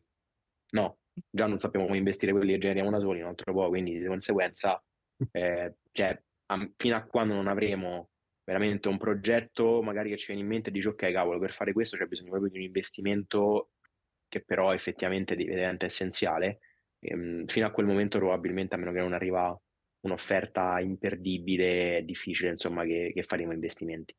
[0.72, 4.00] No, già non sappiamo come investire quelli che generiamo da soli un altro po', quindi
[4.00, 4.82] di conseguenza,
[5.32, 8.10] eh, cioè, a, fino a quando non avremo
[8.44, 11.72] veramente un progetto magari che ci viene in mente e dici ok cavolo per fare
[11.72, 13.70] questo c'è bisogno proprio di un investimento
[14.28, 16.60] che però effettivamente diventa essenziale
[17.00, 19.58] ehm, fino a quel momento probabilmente a meno che non arriva
[20.04, 24.14] un'offerta imperdibile, difficile, insomma, che, che faremo investimenti.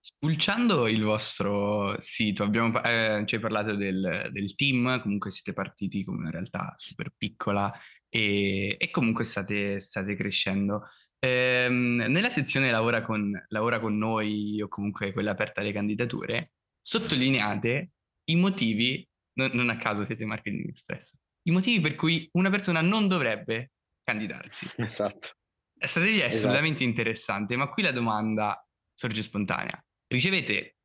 [0.00, 6.04] Spulciando il vostro sito, abbiamo, eh, ci hai parlato del, del, team, comunque siete partiti
[6.04, 7.72] come una realtà super piccola
[8.08, 10.84] e, e comunque state, state crescendo.
[11.18, 17.90] Ehm, nella sezione lavora con, lavora con noi o comunque quella aperta alle candidature, sottolineate
[18.30, 21.12] i motivi, non, non a caso siete Marketing Express,
[21.42, 23.72] i motivi per cui una persona non dovrebbe
[24.08, 24.66] candidarsi.
[24.76, 25.32] Esatto.
[25.80, 26.36] La strategia è esatto.
[26.36, 29.78] assolutamente interessante, ma qui la domanda sorge spontanea.
[30.06, 30.76] Ricevete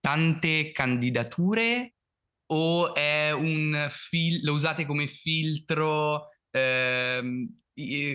[0.00, 1.94] tante candidature
[2.52, 6.26] o è un fil- lo usate come filtro?
[6.50, 7.60] Ehm,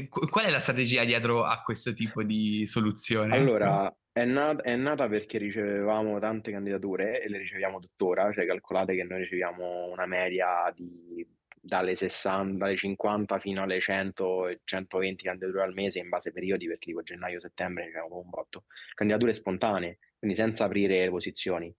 [0.10, 3.34] qual è la strategia dietro a questo tipo di soluzione?
[3.34, 8.96] Allora, è, nat- è, nata perché ricevevamo tante candidature e le riceviamo tuttora, cioè calcolate
[8.96, 11.26] che noi riceviamo una media di
[11.68, 16.68] dalle 60, dalle 50 fino alle 100, 120 candidature al mese in base ai periodi,
[16.68, 18.66] perché tipo gennaio-settembre abbiamo un botto.
[18.94, 21.74] Candidature spontanee, quindi senza aprire le posizioni.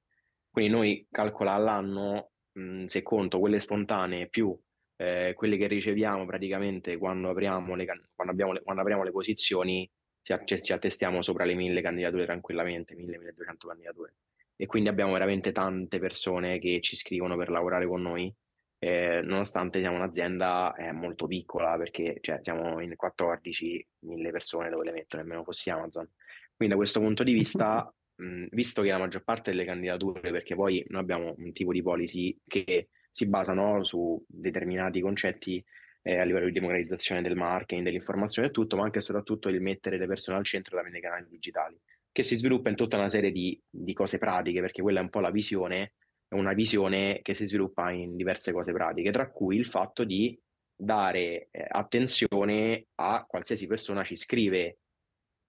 [0.51, 4.57] Quindi noi calcola all'anno, mh, se conto quelle spontanee più
[5.01, 9.89] eh, quelle che riceviamo praticamente quando apriamo le, quando le, quando apriamo le posizioni,
[10.23, 14.15] ci, ci attestiamo sopra le 1000 candidature tranquillamente, 1000-1200 candidature.
[14.57, 18.35] e quindi abbiamo veramente tante persone che ci scrivono per lavorare con noi,
[18.79, 24.85] eh, nonostante siamo un'azienda eh, molto piccola, perché cioè, siamo in 14, mille persone dove
[24.85, 26.09] le metto, nemmeno fossi Amazon.
[26.55, 30.55] Quindi da questo punto di vista, mh, visto che la maggior parte delle candidature, perché
[30.55, 35.65] poi noi abbiamo un tipo di policy che si basano su determinati concetti
[36.03, 39.61] eh, a livello di democratizzazione del marketing, dell'informazione e tutto, ma anche e soprattutto il
[39.61, 41.77] mettere le persone al centro tramite i canali digitali,
[42.13, 45.11] che si sviluppa in tutta una serie di, di cose pratiche, perché quella è un
[45.11, 45.95] po' la visione,
[46.31, 50.39] una visione che si sviluppa in diverse cose pratiche, tra cui il fatto di
[50.75, 54.79] dare eh, attenzione a qualsiasi persona ci scrive,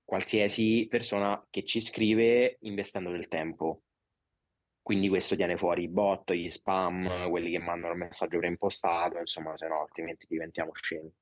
[0.03, 3.83] qualsiasi persona che ci scrive investendo del tempo.
[4.81, 9.55] Quindi questo tiene fuori i bot, gli spam, quelli che mandano il messaggio preimpostato, insomma,
[9.55, 11.13] se no altrimenti diventiamo scemi.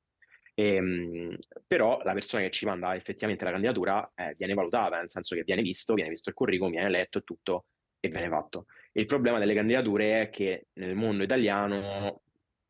[0.53, 5.11] E, ehm, però la persona che ci manda effettivamente la candidatura eh, viene valutata, nel
[5.11, 7.65] senso che viene visto, viene visto il curriculum, viene letto e tutto
[7.99, 8.65] e viene fatto.
[8.97, 12.21] Il problema delle candidature è che nel mondo italiano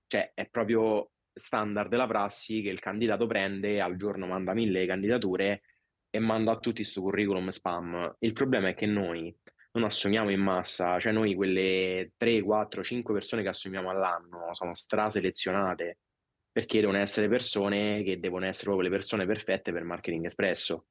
[0.08, 5.62] cioè, è proprio standard della prassi che il candidato prende, al giorno manda mille candidature
[6.10, 8.16] e manda a tutti questo curriculum spam.
[8.20, 9.34] Il problema è che noi
[9.74, 14.74] non assumiamo in massa, cioè noi quelle 3, 4, 5 persone che assumiamo all'anno sono
[14.74, 16.00] straselezionate
[16.52, 20.88] perché devono essere persone che devono essere proprio le persone perfette per marketing espresso.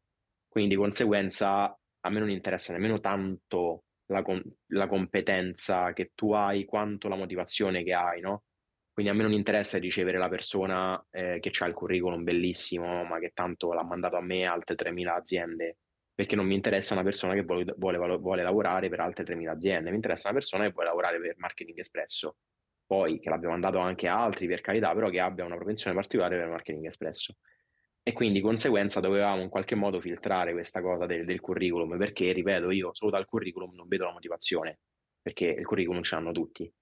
[0.48, 1.64] Quindi di conseguenza
[2.00, 7.16] a me non interessa nemmeno tanto la, com- la competenza che tu hai quanto la
[7.16, 8.44] motivazione che hai, no?
[8.92, 13.18] Quindi a me non interessa ricevere la persona eh, che ha il curriculum bellissimo, ma
[13.18, 15.76] che tanto l'ha mandato a me altre 3.000 aziende
[16.16, 19.90] perché non mi interessa una persona che vuole, vuole, vuole lavorare per altre 3.000 aziende,
[19.90, 22.36] mi interessa una persona che vuole lavorare per marketing espresso,
[22.86, 26.38] poi che l'abbiamo mandato anche a altri per carità, però che abbia una propensione particolare
[26.38, 27.36] per marketing espresso.
[28.08, 32.30] E quindi di conseguenza dovevamo in qualche modo filtrare questa cosa del, del curriculum, perché
[32.30, 34.78] ripeto, io solo dal curriculum non vedo la motivazione,
[35.20, 36.72] perché il curriculum ce l'hanno tutti.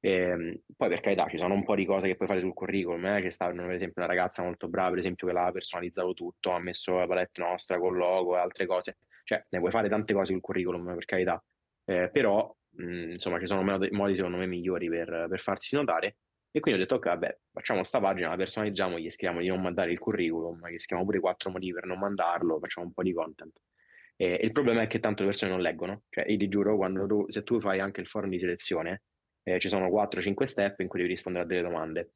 [0.00, 2.54] E, ehm, poi per carità ci sono un po' di cose che puoi fare sul
[2.54, 3.20] curriculum, eh?
[3.20, 6.58] c'è stata per esempio una ragazza molto brava, per esempio che l'ha personalizzato tutto, ha
[6.58, 10.32] messo la palette nostra con logo e altre cose, cioè ne puoi fare tante cose
[10.32, 11.44] sul curriculum per carità,
[11.84, 16.16] eh, però mh, insomma ci sono modi, modi, secondo me migliori per, per, farsi notare
[16.52, 19.60] e quindi ho detto ok vabbè facciamo sta pagina, la personalizziamo, gli scriviamo di non
[19.60, 23.12] mandare il curriculum, gli scriviamo pure quattro motivi per non mandarlo, facciamo un po' di
[23.12, 23.60] content.
[24.16, 27.24] E il problema è che tanto le persone non leggono, cioè io ti giuro, tu,
[27.28, 29.02] se tu fai anche il forum di selezione,
[29.42, 32.12] eh, ci sono 4-5 step in cui devi rispondere a delle domande.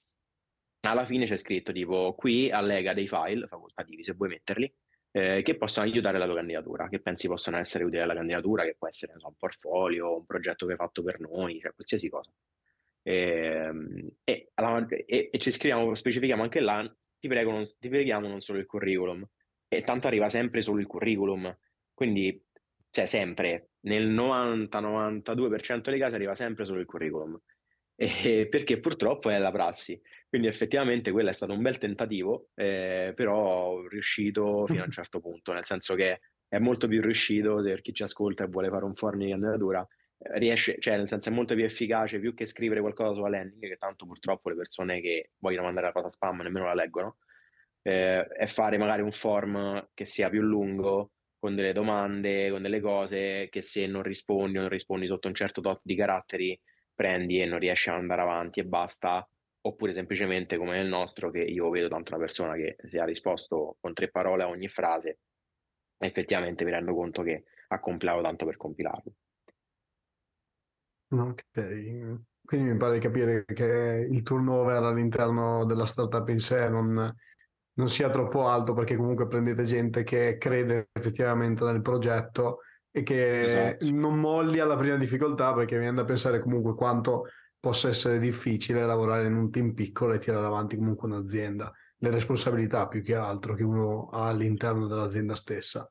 [0.81, 4.71] Alla fine c'è scritto tipo qui allega dei file facoltativi se vuoi metterli
[5.13, 8.75] eh, che possono aiutare la tua candidatura, che pensi possono essere utili alla candidatura, che
[8.77, 12.33] può essere so, un portfolio, un progetto che hai fatto per noi, cioè qualsiasi cosa.
[13.07, 16.83] Ehm, e, e, e, e ci scriviamo, specifichiamo anche là,
[17.19, 19.25] ti, prego, non, ti preghiamo non solo il curriculum,
[19.69, 21.57] e tanto arriva sempre solo il curriculum,
[21.93, 22.43] quindi
[22.91, 27.39] cioè sempre, nel 90-92% dei casi arriva sempre solo il curriculum,
[27.97, 30.01] e, perché purtroppo è la prassi.
[30.29, 35.21] Quindi effettivamente quello è stato un bel tentativo, eh, però riuscito fino a un certo
[35.21, 38.85] punto, nel senso che è molto più riuscito per chi ci ascolta e vuole fare
[38.85, 39.87] un forno di candidatura,
[40.19, 43.77] riesce, cioè nel senso è molto più efficace più che scrivere qualcosa sulla landing, che
[43.77, 47.19] tanto purtroppo le persone che vogliono mandare la cosa spam nemmeno la leggono,
[47.83, 51.13] eh, è fare magari un form che sia più lungo,
[51.45, 55.35] con delle domande, con delle cose che se non rispondi o non rispondi sotto un
[55.35, 56.59] certo tot di caratteri,
[56.95, 59.29] prendi e non riesci ad andare avanti e basta,
[59.61, 63.77] oppure semplicemente come nel nostro, che io vedo tanto una persona che si ha risposto
[63.79, 65.19] con tre parole a ogni frase,
[65.99, 69.13] effettivamente mi rendo conto che ha compilato tanto per compilarlo.
[71.19, 77.15] Ok, quindi mi pare di capire che il turnover all'interno della startup in sé non,
[77.75, 83.45] non sia troppo alto perché comunque prendete gente che crede effettivamente nel progetto e che
[83.45, 83.91] esatto.
[83.91, 87.27] non molli alla prima difficoltà perché mi viene da pensare comunque quanto
[87.59, 92.89] possa essere difficile lavorare in un team piccolo e tirare avanti comunque un'azienda, le responsabilità
[92.89, 95.91] più che altro che uno ha all'interno dell'azienda stessa.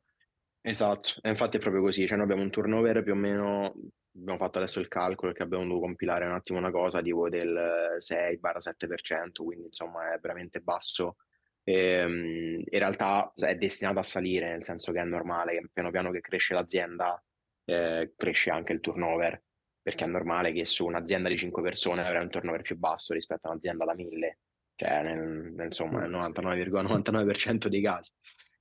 [0.65, 3.73] Esatto, e infatti è proprio così, cioè noi abbiamo un turnover più o meno,
[4.15, 7.97] abbiamo fatto adesso il calcolo che abbiamo dovuto compilare un attimo una cosa tipo del
[7.99, 11.17] 6-7%, quindi insomma è veramente basso
[11.63, 15.91] e, ehm, in realtà è destinato a salire, nel senso che è normale che piano
[15.91, 17.21] piano che cresce l'azienda
[17.65, 19.41] eh, cresce anche il turnover,
[19.81, 23.47] perché è normale che su un'azienda di 5 persone avrai un turnover più basso rispetto
[23.47, 24.39] a un'azienda da 1000,
[24.75, 28.11] cioè nel, nel, insomma nel 99,99% dei casi.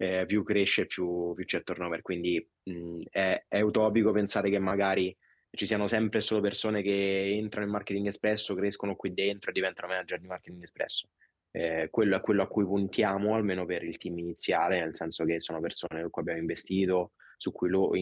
[0.03, 5.17] Eh, più cresce più, più, c'è turnover, quindi mh, è, è utopico pensare che magari
[5.49, 9.93] ci siano sempre solo persone che entrano in marketing espresso, crescono qui dentro e diventano
[9.93, 11.09] manager di marketing espresso.
[11.53, 15.39] Eh, quello è quello a cui puntiamo, almeno per il team iniziale, nel senso che
[15.39, 17.93] sono persone con cui abbiamo investito, su cui loro,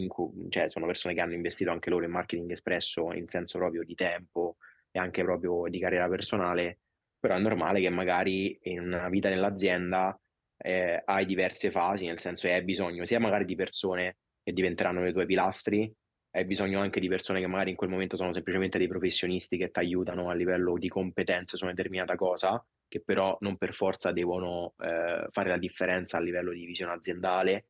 [0.49, 3.93] cioè sono persone che hanno investito anche loro in marketing espresso in senso proprio di
[3.93, 4.57] tempo
[4.89, 6.79] e anche proprio di carriera personale,
[7.19, 10.19] però è normale che magari in una vita nell'azienda
[10.61, 15.03] eh, hai diverse fasi, nel senso che hai bisogno sia magari di persone che diventeranno
[15.03, 15.91] le tue pilastri,
[16.31, 19.69] hai bisogno anche di persone che magari in quel momento sono semplicemente dei professionisti che
[19.69, 24.11] ti aiutano a livello di competenze su una determinata cosa, che però non per forza
[24.11, 27.65] devono eh, fare la differenza a livello di visione aziendale,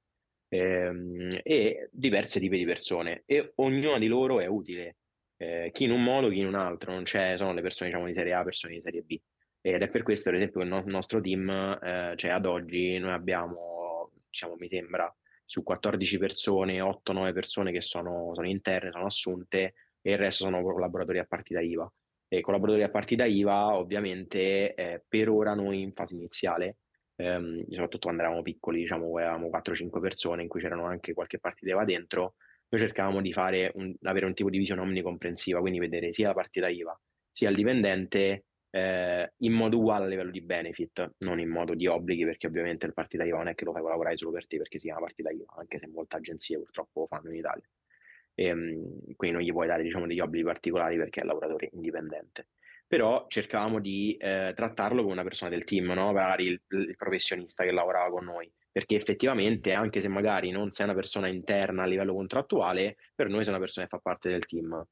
[0.50, 4.98] ehm, e diverse tipi di persone, e ognuna di loro è utile,
[5.38, 8.08] eh, chi in un modo, chi in un altro, non c'è, sono le persone diciamo,
[8.08, 9.20] di serie A, persone di serie B.
[9.62, 13.12] Ed è per questo, ad esempio, che il nostro team, eh, cioè ad oggi, noi
[13.12, 15.14] abbiamo, diciamo, mi sembra,
[15.46, 20.64] su 14 persone, 8-9 persone che sono, sono, interne, sono assunte e il resto sono
[20.64, 21.92] collaboratori a partita IVA.
[22.28, 26.78] E collaboratori a partita IVA, ovviamente, eh, per ora noi in fase iniziale,
[27.18, 31.72] ehm, soprattutto quando eravamo piccoli, diciamo, avevamo 4-5 persone in cui c'erano anche qualche partita
[31.72, 32.36] IVA dentro,
[32.70, 33.34] noi cercavamo di
[33.74, 36.98] un, avere un tipo di visione omnicomprensiva, quindi vedere sia la partita IVA
[37.32, 41.88] sia il dipendente eh, in modo uguale a livello di benefit, non in modo di
[41.88, 44.58] obblighi, perché ovviamente il partita IVA non è che lo fai lavorare solo per te
[44.58, 47.70] perché si chiama partita IVA, anche se molte agenzie purtroppo lo fanno in Italia.
[48.34, 52.48] E, ehm, quindi non gli puoi dare diciamo, degli obblighi particolari perché è lavoratore indipendente.
[52.88, 56.12] Però cercavamo di eh, trattarlo come una persona del team, no?
[56.12, 60.86] magari il, il professionista che lavorava con noi, perché effettivamente, anche se magari non sei
[60.86, 64.46] una persona interna a livello contrattuale, per noi sei una persona che fa parte del
[64.46, 64.86] team.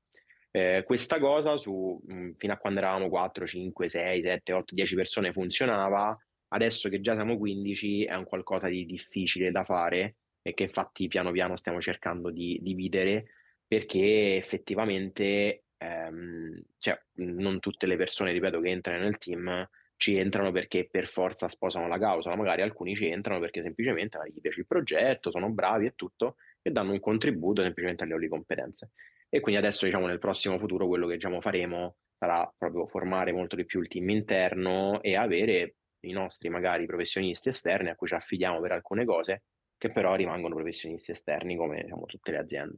[0.51, 4.75] Eh, questa cosa su, mh, mm, fino a quando eravamo 4, 5, 6, 7, 8,
[4.75, 6.17] 10 persone funzionava,
[6.49, 11.07] adesso che già siamo 15 è un qualcosa di difficile da fare e che infatti
[11.07, 13.25] piano piano stiamo cercando di dividere
[13.67, 19.67] perché effettivamente ehm, cioè, non tutte le persone, ripeto, che entrano nel team
[19.99, 24.17] ci entrano perché per forza sposano la causa, ma magari alcuni ci entrano perché semplicemente
[24.33, 28.23] gli piace il progetto, sono bravi e tutto e danno un contributo semplicemente a livello
[28.23, 28.91] di competenze.
[29.29, 33.55] E quindi adesso, diciamo, nel prossimo futuro quello che diciamo, faremo sarà proprio formare molto
[33.55, 38.15] di più il team interno e avere i nostri magari professionisti esterni a cui ci
[38.15, 39.43] affidiamo per alcune cose,
[39.77, 42.77] che però rimangono professionisti esterni come diciamo, tutte le aziende.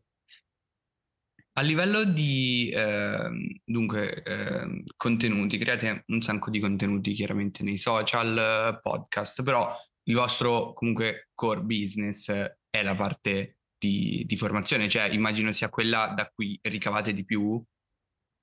[1.53, 3.29] A livello di eh,
[3.65, 10.71] dunque, eh, contenuti, create un sacco di contenuti chiaramente nei social, podcast, però il vostro
[10.73, 16.59] comunque core business è la parte di, di, formazione, cioè immagino sia quella da cui
[16.61, 17.59] ricavate di più.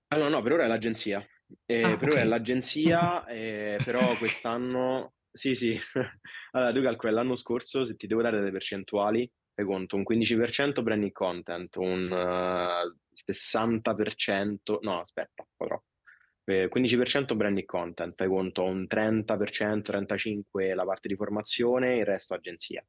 [0.09, 1.25] Allora, no, per ora è l'agenzia.
[1.65, 2.11] Eh, ah, per okay.
[2.11, 5.15] ora è l'agenzia, eh, però quest'anno...
[5.31, 5.79] Sì, sì.
[6.53, 10.83] allora, tu calcoli l'anno scorso, se ti devo dare delle percentuali, fai conto, un 15%
[10.83, 14.79] branding content, un uh, eh, 60%...
[14.81, 15.47] No, aspetta.
[16.47, 22.35] Eh, 15% branding content, fai conto, un 30%, 35% la parte di formazione, il resto
[22.35, 22.85] agenzia.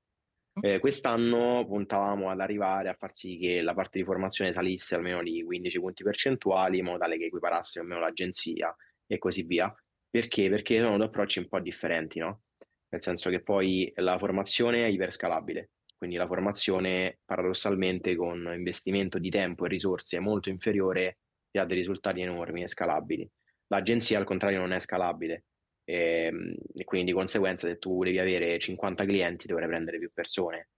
[0.62, 5.24] Eh, quest'anno puntavamo ad arrivare a far sì che la parte di formazione salisse almeno
[5.24, 8.76] di 15 punti percentuali in modo tale che equiparasse almeno l'agenzia
[9.08, 9.74] e così via.
[10.10, 10.50] Perché?
[10.50, 12.42] Perché sono due approcci un po' differenti, no?
[12.90, 19.30] Nel senso che poi la formazione è iperscalabile, quindi la formazione paradossalmente con investimento di
[19.30, 21.20] tempo e risorse molto inferiore
[21.52, 23.30] ti ha dei risultati enormi e scalabili.
[23.68, 25.46] L'agenzia al contrario non è scalabile,
[25.90, 30.12] e, ehm, e quindi di conseguenza se tu devi avere 50 clienti dovrai prendere più
[30.14, 30.70] persone.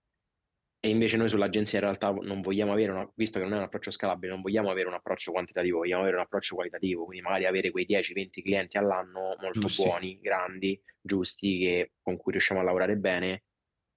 [0.83, 3.63] E invece noi sull'agenzia in realtà non vogliamo avere, una, visto che non è un
[3.63, 7.45] approccio scalabile, non vogliamo avere un approccio quantitativo, vogliamo avere un approccio qualitativo, quindi magari
[7.45, 9.83] avere quei 10-20 clienti all'anno molto giusti.
[9.83, 13.43] buoni, grandi, giusti, che, con cui riusciamo a lavorare bene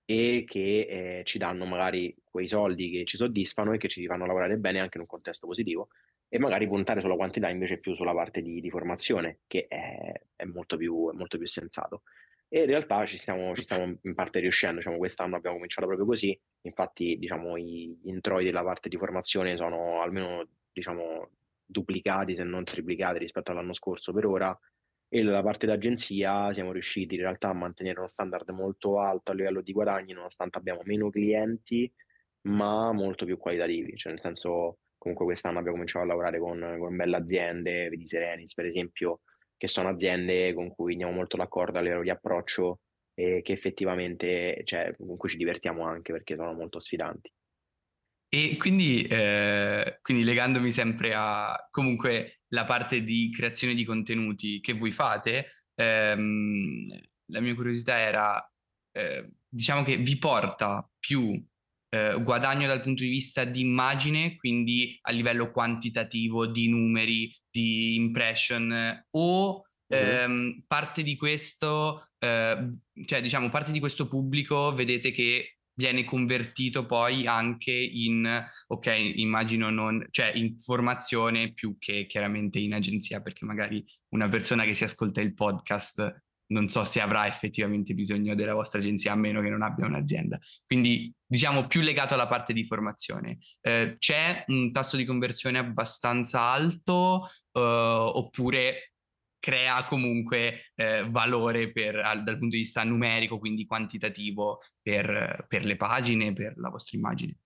[0.05, 4.27] e che eh, ci danno magari quei soldi che ci soddisfano e che ci fanno
[4.27, 5.88] lavorare bene anche in un contesto positivo
[6.35, 10.44] e magari puntare sulla quantità invece più sulla parte di, di formazione, che è, è,
[10.47, 12.03] molto più, è, molto più, sensato.
[12.49, 16.09] E in realtà ci stiamo, ci stiamo in parte riuscendo, diciamo, quest'anno abbiamo cominciato proprio
[16.09, 21.31] così, infatti diciamo, gli introiti della parte di formazione sono almeno diciamo,
[21.64, 24.59] duplicati, se non triplicati rispetto all'anno scorso per ora,
[25.09, 29.35] e la parte d'agenzia siamo riusciti in realtà a mantenere uno standard molto alto a
[29.37, 31.88] livello di guadagni, nonostante abbiamo meno clienti,
[32.49, 36.96] ma molto più qualitativi, cioè nel senso comunque quest'anno abbiamo cominciato a lavorare con, con
[36.96, 39.21] belle aziende, vedi Serenis per esempio,
[39.55, 42.81] che sono aziende con cui andiamo molto d'accordo a livello di approccio
[43.13, 47.31] e che effettivamente, cioè, con cui ci divertiamo anche perché sono molto sfidanti.
[48.31, 54.73] E quindi, eh, quindi legandomi sempre a comunque la parte di creazione di contenuti che
[54.73, 56.88] voi fate, ehm,
[57.27, 58.52] la mia curiosità era,
[58.90, 61.40] eh, diciamo che vi porta più
[61.95, 67.95] eh, guadagno dal punto di vista di immagine, quindi a livello quantitativo di numeri, di
[67.95, 72.69] impression, o ehm, parte di questo, eh,
[73.05, 78.87] cioè diciamo parte di questo pubblico vedete che viene convertito poi anche in, ok,
[79.17, 84.75] immagino non, cioè in formazione più che chiaramente in agenzia, perché magari una persona che
[84.75, 89.40] si ascolta il podcast non so se avrà effettivamente bisogno della vostra agenzia a meno
[89.40, 90.38] che non abbia un'azienda.
[90.67, 93.38] Quindi diciamo più legato alla parte di formazione.
[93.61, 98.92] Eh, c'è un tasso di conversione abbastanza alto eh, oppure
[99.45, 105.65] crea comunque eh, valore per, al, dal punto di vista numerico, quindi quantitativo per, per
[105.67, 107.37] le pagine, per la vostra immagine?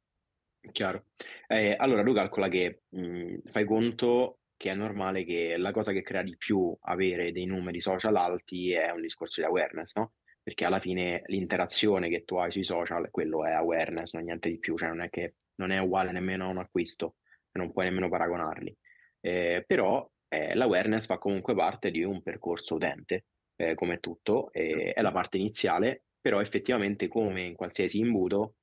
[0.71, 1.07] Chiaro.
[1.49, 6.03] Eh, allora, tu calcola che mh, fai conto che è normale che la cosa che
[6.03, 10.13] crea di più avere dei numeri social alti è un discorso di awareness, no?
[10.43, 14.59] Perché alla fine l'interazione che tu hai sui social, quello è awareness, non niente di
[14.59, 17.17] più, cioè non è che non è uguale nemmeno a un acquisto,
[17.53, 18.77] non puoi nemmeno paragonarli.
[19.21, 25.01] Eh, però eh, l'awareness fa comunque parte di un percorso utente, eh, come tutto, è
[25.01, 28.57] la parte iniziale, però effettivamente come in qualsiasi imbuto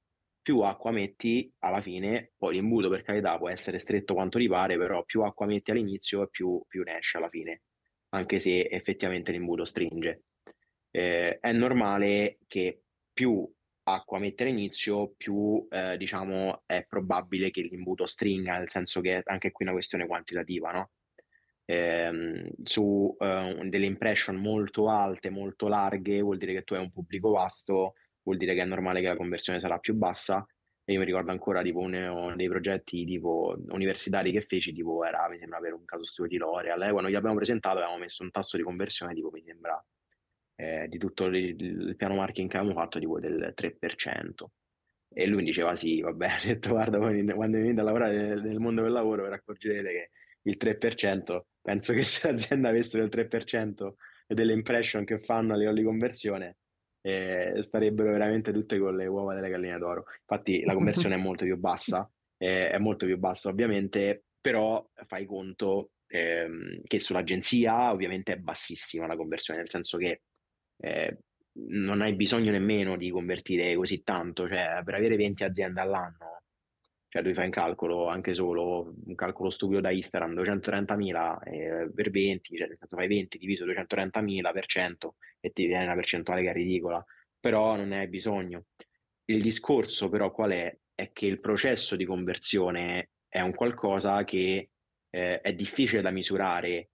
[0.45, 4.77] più acqua metti alla fine, poi l'imbuto per carità può essere stretto quanto ti pare,
[4.77, 7.63] però più acqua metti all'inizio e più, più ne esce alla fine,
[8.09, 10.25] anche se effettivamente l'imbuto stringe.
[10.91, 13.51] Eh, è normale che più
[13.85, 19.51] acqua metti all'inizio, più eh, diciamo è probabile che l'imbuto stringa, nel senso che anche
[19.51, 20.91] qui è una questione quantitativa, no?
[21.65, 26.91] Eh, su eh, delle impression molto alte, molto larghe, vuol dire che tu hai un
[26.91, 30.45] pubblico vasto vuol dire che è normale che la conversione sarà più bassa.
[30.87, 35.27] E io mi ricordo ancora tipo uno dei progetti tipo universitari che feci, tipo era,
[35.29, 36.81] mi sembra, per un caso studio di L'Oreal.
[36.83, 39.83] Eh, quando gli abbiamo presentato avevamo messo un tasso di conversione tipo, mi sembra,
[40.55, 44.45] eh, di tutto il, il, piano marketing che avevamo fatto tipo del 3%.
[45.17, 48.41] E lui mi diceva sì, va bene, ho detto guarda, quando venite a lavorare nel,
[48.41, 50.09] nel mondo del lavoro vi accorgerete che
[50.43, 53.93] il 3%, penso che se l'azienda avesse del 3%
[54.27, 56.57] e delle impression che fanno a livello di conversione,
[57.05, 60.05] eh, starebbero veramente tutte con le uova delle galline d'oro.
[60.21, 65.27] Infatti la conversione è molto più bassa, eh, è molto più bassa ovviamente, però fai
[65.27, 70.21] conto ehm, che sull'agenzia ovviamente è bassissima la conversione, nel senso che
[70.81, 71.19] eh,
[71.67, 76.41] non hai bisogno nemmeno di convertire così tanto, cioè per avere 20 aziende all'anno
[77.15, 82.09] cioè tu fai un calcolo anche solo, un calcolo stupido da Instagram, 230.000 eh, per
[82.09, 86.41] 20, cioè nel senso fai 20 diviso 230.000 per 100 e ti viene una percentuale
[86.41, 87.01] che è ridicola,
[87.39, 88.65] però non ne hai bisogno.
[89.29, 90.77] Il discorso però qual è?
[90.93, 94.71] È che il processo di conversione è un qualcosa che
[95.09, 96.89] eh, è difficile da misurare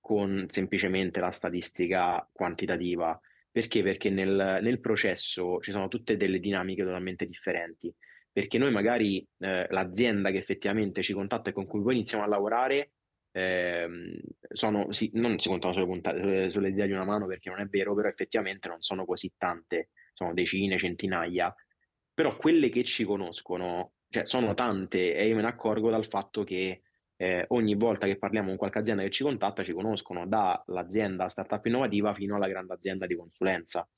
[0.00, 3.20] con semplicemente la statistica quantitativa.
[3.50, 3.82] Perché?
[3.82, 7.94] Perché nel, nel processo ci sono tutte delle dinamiche totalmente differenti
[8.36, 12.26] perché noi magari eh, l'azienda che effettivamente ci contatta e con cui poi iniziamo a
[12.26, 12.90] lavorare
[13.32, 13.88] eh,
[14.52, 17.64] sono, sì, non si contano sulle, puntate, sulle dita di una mano perché non è
[17.64, 21.54] vero, però effettivamente non sono così tante, sono decine, centinaia,
[22.12, 26.44] però quelle che ci conoscono, cioè sono tante e io me ne accorgo dal fatto
[26.44, 26.82] che
[27.16, 31.64] eh, ogni volta che parliamo con qualche azienda che ci contatta ci conoscono dall'azienda startup
[31.64, 33.88] innovativa fino alla grande azienda di consulenza.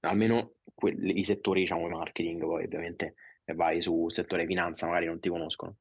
[0.00, 3.14] Almeno quelli, i settori, diciamo, marketing, poi ovviamente
[3.54, 5.78] vai su settore finanza, magari non ti conoscono.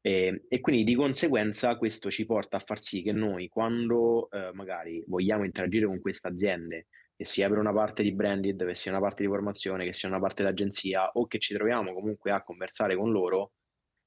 [0.00, 4.50] E, e, quindi di conseguenza questo ci porta a far sì che noi quando eh,
[4.54, 6.86] magari vogliamo interagire con queste aziende,
[7.16, 10.08] che sia per una parte di branded, che sia una parte di formazione, che sia
[10.08, 13.52] una parte di agenzia o che ci troviamo comunque a conversare con loro,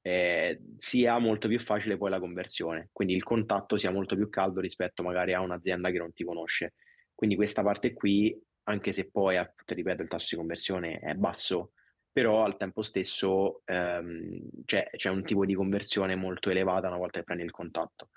[0.02, 4.60] eh, sia molto più facile poi la conversione, quindi il contatto sia molto più caldo
[4.60, 6.74] rispetto magari a un'azienda che non ti conosce.
[7.14, 11.74] Quindi questa parte qui, anche se poi, ti ripeto, il tasso di conversione è basso,
[12.12, 17.20] però al tempo stesso ehm, c'è, c'è, un tipo di conversione molto elevata una volta
[17.20, 18.10] che prendi il contatto.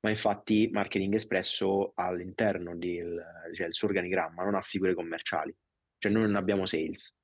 [0.00, 3.20] Ma infatti Marketing Espresso all'interno del
[3.54, 5.54] cioè, suo organigramma non ha figure commerciali,
[5.98, 7.14] cioè noi non abbiamo sales.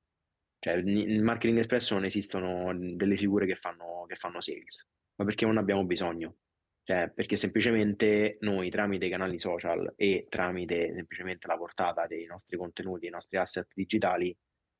[0.59, 5.45] Cioè, in Marketing Espresso non esistono delle figure che fanno, che fanno sales, ma perché
[5.45, 6.37] non abbiamo bisogno.
[6.85, 12.57] Cioè, perché semplicemente noi tramite i canali social e tramite semplicemente la portata dei nostri
[12.57, 14.35] contenuti, dei nostri asset digitali,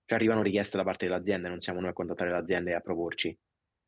[0.05, 3.35] ci arrivano richieste da parte dell'azienda non siamo noi a contattare l'azienda e a proporci.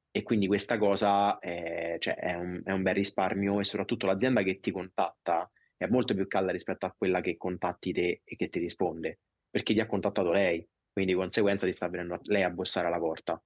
[0.09, 4.41] E quindi questa cosa è, cioè, è, un, è un bel risparmio e soprattutto l'azienda
[4.41, 8.49] che ti contatta è molto più calda rispetto a quella che contatti te e che
[8.49, 12.49] ti risponde, perché ti ha contattato lei, quindi di conseguenza ti sta venendo lei a
[12.49, 13.39] bussare alla porta.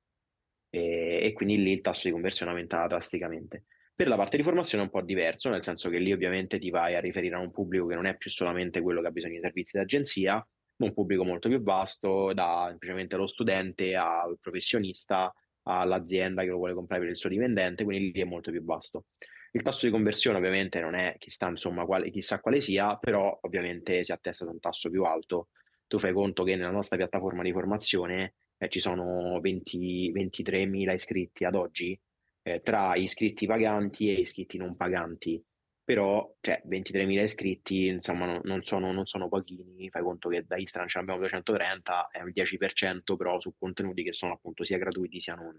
[0.70, 3.66] E, e, quindi lì il tasso di conversione aumenta drasticamente.
[4.02, 6.72] Per la parte di formazione è un po' diverso, nel senso che lì ovviamente ti
[6.72, 9.36] vai a riferire a un pubblico che non è più solamente quello che ha bisogno
[9.36, 10.44] di servizi d'agenzia,
[10.78, 15.32] un pubblico molto più vasto, da semplicemente lo studente al professionista,
[15.66, 19.06] all'azienda che lo vuole comprare per il suo dipendente, quindi lì è molto più vasto.
[19.52, 24.02] Il tasso di conversione ovviamente non è chissà, insomma, quale, chissà quale sia, però ovviamente
[24.02, 25.50] si attesta ad un tasso più alto.
[25.86, 31.46] Tu fai conto che nella nostra piattaforma di formazione eh, ci sono 20, 23.000 iscritti
[31.46, 31.96] ad oggi,
[32.44, 35.44] eh, tra iscritti paganti e iscritti non paganti.
[35.84, 39.90] Però, cioè, 23.000 iscritti, insomma, non, non, sono, non sono pochini.
[39.90, 44.04] Fai conto che da Instagram ce ne abbiamo 230, è il 10%, però su contenuti
[44.04, 45.58] che sono appunto sia gratuiti sia non.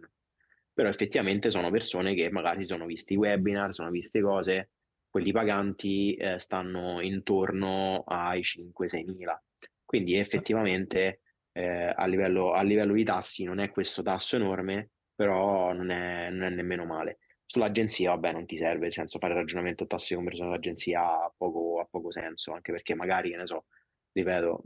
[0.72, 4.70] Però effettivamente sono persone che magari sono visti webinar, sono viste cose,
[5.12, 9.42] quelli paganti eh, stanno intorno ai 5-6 mila.
[9.84, 11.20] Quindi effettivamente
[11.52, 14.92] eh, a, livello, a, livello, di tassi non è questo tasso enorme,
[15.22, 17.18] però non è, non è nemmeno male.
[17.46, 21.32] Sull'agenzia, vabbè, non ti serve, nel senso fare ragionamento a tasso di conversione dell'agenzia ha
[21.36, 23.66] poco, ha poco senso, anche perché magari, ne so,
[24.12, 24.62] ripeto,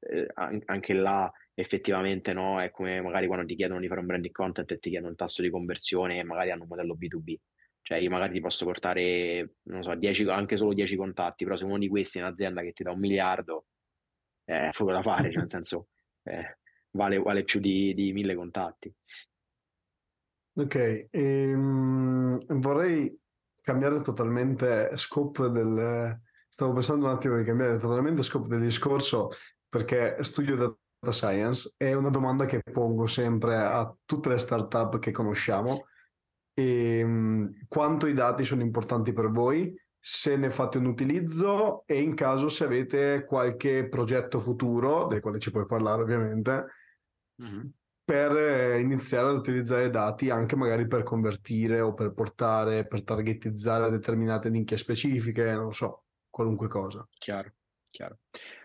[0.00, 0.26] eh,
[0.66, 4.70] anche là effettivamente no, è come magari quando ti chiedono di fare un branding content
[4.72, 7.36] e ti chiedono il tasso di conversione e magari hanno un modello B2B.
[7.82, 11.64] Cioè io magari ti posso portare, non so, 10, anche solo 10 contatti, però se
[11.64, 13.66] uno di questi è un'azienda che ti dà un miliardo,
[14.44, 15.88] è poco da fare, cioè nel senso
[16.22, 16.58] eh,
[16.92, 18.94] vale, vale, più di, di mille contatti.
[20.54, 23.18] Ok, ehm, vorrei
[23.60, 26.20] cambiare totalmente scope del...
[26.48, 29.30] Stavo pensando un attimo di cambiare totalmente scope del discorso
[29.66, 35.12] perché studio data science è una domanda che pongo sempre a tutte le startup che
[35.12, 35.86] conosciamo.
[36.52, 39.74] Ehm, quanto i dati sono importanti per voi?
[40.04, 45.38] se ne fate un utilizzo e in caso se avete qualche progetto futuro, del quale
[45.38, 46.66] ci puoi parlare ovviamente,
[47.40, 47.66] mm-hmm.
[48.04, 53.90] Per eh, iniziare ad utilizzare dati anche magari per convertire o per portare, per targetizzare
[53.90, 57.06] determinate nicchie specifiche, non so, qualunque cosa.
[57.18, 57.52] Chiaro,
[57.90, 58.18] chiaro.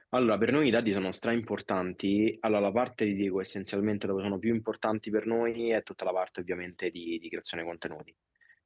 [0.10, 2.38] Allora, per noi i dati sono stra importanti.
[2.42, 6.14] Allora, la parte di dico essenzialmente dove sono più importanti per noi è tutta la
[6.14, 8.16] parte ovviamente di, di creazione contenuti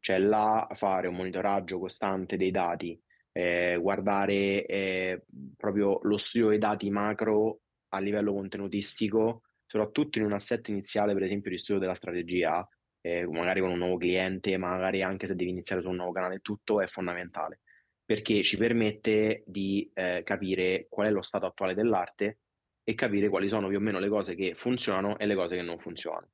[0.01, 2.99] cioè là fare un monitoraggio costante dei dati,
[3.31, 5.23] eh, guardare eh,
[5.55, 7.59] proprio lo studio dei dati macro
[7.89, 12.67] a livello contenutistico, soprattutto in un assetto iniziale, per esempio, di studio della strategia,
[12.99, 16.39] eh, magari con un nuovo cliente, magari anche se devi iniziare su un nuovo canale,
[16.39, 17.61] tutto è fondamentale.
[18.03, 22.39] Perché ci permette di eh, capire qual è lo stato attuale dell'arte
[22.83, 25.61] e capire quali sono più o meno le cose che funzionano e le cose che
[25.61, 26.29] non funzionano.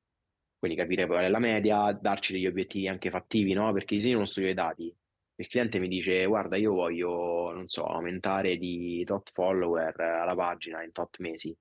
[0.57, 3.71] Quindi capire qual è la media, darci degli obiettivi anche fattivi, no?
[3.71, 4.91] Perché se io non studio i dati,
[5.35, 10.81] il cliente mi dice guarda io voglio, non so, aumentare di tot follower alla pagina
[10.81, 11.55] in tot mesi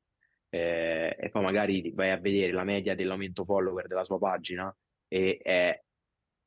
[0.57, 4.75] eh, e poi magari vai a vedere la media dell'aumento follower della sua pagina
[5.09, 5.81] e è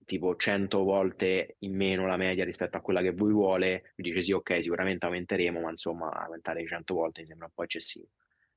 [0.06, 4.22] tipo 100 volte in meno la media rispetto a quella che voi vuole, mi dice
[4.22, 8.08] sì ok sicuramente aumenteremo ma insomma aumentare 100 volte mi sembra un po' eccessivo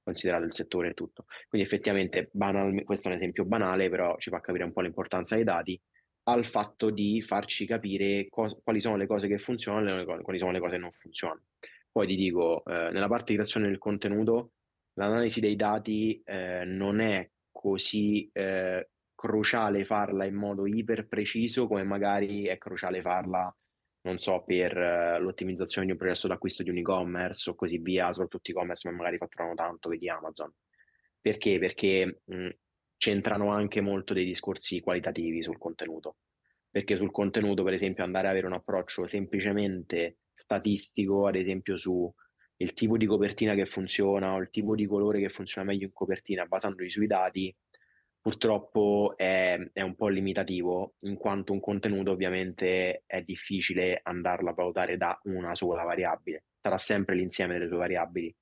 [0.02, 1.26] considerato il settore e tutto.
[1.48, 5.36] Quindi effettivamente banal, questo è un esempio banale, però ci fa capire un po' l'importanza
[5.36, 5.80] dei dati,
[6.24, 10.50] al fatto di farci capire cos- quali sono le cose che funzionano e quali sono
[10.52, 11.42] le cose che non funzionano.
[11.90, 14.52] Poi ti dico, eh, nella parte di creazione del contenuto,
[14.94, 21.84] l'analisi dei dati eh, non è così eh, cruciale farla in modo iper preciso come
[21.84, 23.54] magari è cruciale farla
[24.02, 28.10] non so, per uh, l'ottimizzazione di un processo d'acquisto di un e-commerce o così via,
[28.12, 30.52] soprattutto e-commerce, ma magari fatturano tanto, vedi Amazon.
[31.20, 31.58] Perché?
[31.58, 32.48] Perché mh,
[32.96, 36.16] c'entrano anche molto dei discorsi qualitativi sul contenuto.
[36.68, 42.12] Perché sul contenuto, per esempio, andare ad avere un approccio semplicemente statistico, ad esempio su
[42.62, 45.92] il tipo di copertina che funziona o il tipo di colore che funziona meglio in
[45.92, 47.54] copertina, basandosi sui dati,
[48.20, 54.54] purtroppo è, è, un po' limitativo, in quanto un contenuto ovviamente è difficile andarlo a
[54.54, 58.34] valutare da una sola variabile, sarà sempre l'insieme delle tue variabili.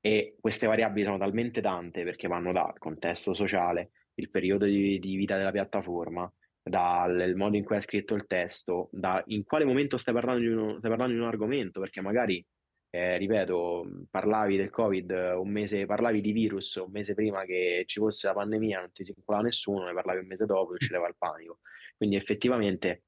[0.00, 5.16] E queste variabili sono talmente tante perché vanno dal contesto sociale, il periodo di, di
[5.16, 9.98] vita della piattaforma, dal modo in cui hai scritto il testo, da in quale momento
[9.98, 12.44] stai parlando di, uno, stai parlando di un argomento, perché magari
[12.90, 18.00] eh, ripeto, parlavi del Covid un mese, parlavi di virus un mese prima che ci
[18.00, 21.08] fosse la pandemia, non ti si inculava nessuno, ne parlavi un mese dopo e leva
[21.08, 21.60] il panico.
[21.96, 23.04] Quindi effettivamente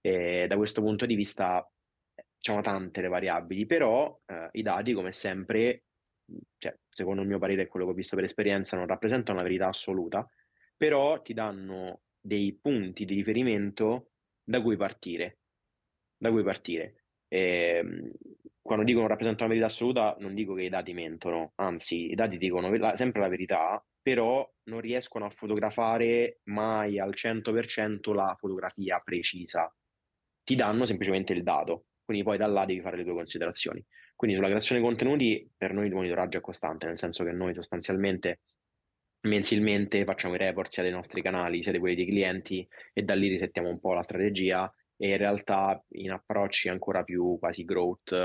[0.00, 1.68] eh, da questo punto di vista
[2.38, 5.84] sono tante le variabili, però eh, i dati come sempre,
[6.58, 9.44] cioè, secondo il mio parere e quello che ho visto per esperienza, non rappresentano la
[9.44, 10.28] verità assoluta,
[10.76, 14.10] però ti danno dei punti di riferimento
[14.44, 15.38] da cui partire.
[16.16, 17.06] Da cui partire.
[17.26, 17.38] E,
[17.82, 18.12] ehm,
[18.66, 22.14] quando dico non rappresenta una verità assoluta, non dico che i dati mentono, anzi, i
[22.14, 28.36] dati dicono la, sempre la verità, però non riescono a fotografare mai al 100% la
[28.38, 29.72] fotografia precisa.
[30.44, 33.84] Ti danno semplicemente il dato, quindi poi da là devi fare le tue considerazioni.
[34.14, 37.54] Quindi sulla creazione dei contenuti, per noi il monitoraggio è costante, nel senso che noi
[37.54, 38.40] sostanzialmente
[39.22, 43.14] mensilmente facciamo i report sia dei nostri canali sia di quelli dei clienti e da
[43.14, 48.12] lì risettiamo un po' la strategia e in realtà in approcci ancora più quasi growth
[48.12, 48.16] eh,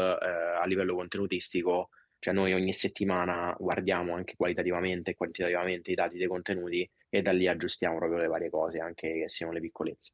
[0.61, 6.28] a livello contenutistico Cioè noi ogni settimana guardiamo anche qualitativamente e quantitativamente i dati dei
[6.28, 10.13] contenuti e da lì aggiustiamo proprio le varie cose, anche che siano le piccolezze.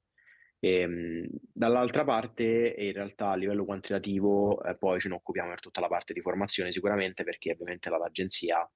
[0.60, 5.60] E, ehm, dall'altra parte, in realtà a livello quantitativo, eh, poi ce ne occupiamo per
[5.60, 8.68] tutta la parte di formazione sicuramente, perché ovviamente l'agenzia,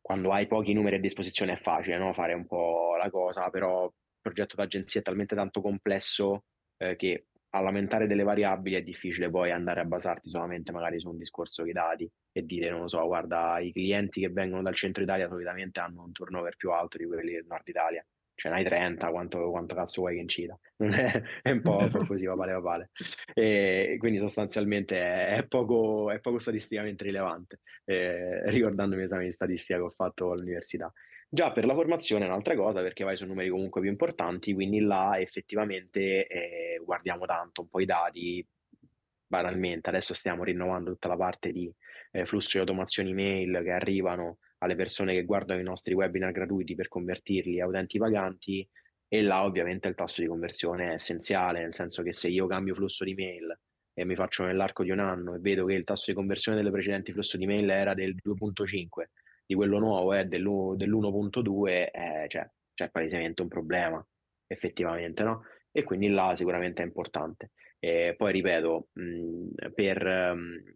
[0.00, 2.12] quando hai pochi numeri a disposizione è facile no?
[2.12, 6.44] fare un po' la cosa, però il progetto d'agenzia è talmente tanto complesso
[6.78, 11.08] eh, che a lamentare delle variabili è difficile poi andare a basarti solamente magari su
[11.08, 14.74] un discorso di dati e dire, non lo so, guarda, i clienti che vengono dal
[14.74, 18.04] centro Italia solitamente hanno un turnover più alto di quelli del nord Italia
[18.38, 20.56] cioè ne hai 30, quanto, quanto cazzo vuoi che incida?
[21.42, 22.90] È, un po', così, papale papale.
[23.34, 29.84] E quindi sostanzialmente è, poco, è poco statisticamente rilevante, eh, ricordandomi l'esame di statistica che
[29.84, 30.92] ho fatto all'università.
[31.30, 34.80] Già per la formazione è un'altra cosa perché vai su numeri comunque più importanti, quindi
[34.80, 38.46] là effettivamente eh, guardiamo tanto un po' i dati,
[39.26, 41.70] banalmente, adesso stiamo rinnovando tutta la parte di
[42.12, 46.74] eh, flusso di automazioni mail che arrivano alle persone che guardano i nostri webinar gratuiti
[46.74, 48.66] per convertirli a utenti paganti
[49.06, 52.74] e là ovviamente il tasso di conversione è essenziale, nel senso che se io cambio
[52.74, 53.54] flusso di mail
[53.92, 56.70] e mi faccio nell'arco di un anno e vedo che il tasso di conversione delle
[56.70, 58.86] precedenti flusso di mail era del 2.5,
[59.48, 64.06] di quello nuovo è dell'1.2, eh, cioè c'è palesemente un problema,
[64.46, 65.44] effettivamente, no?
[65.72, 67.52] E quindi là sicuramente è importante.
[67.78, 70.74] E poi ripeto, mh, per, mh,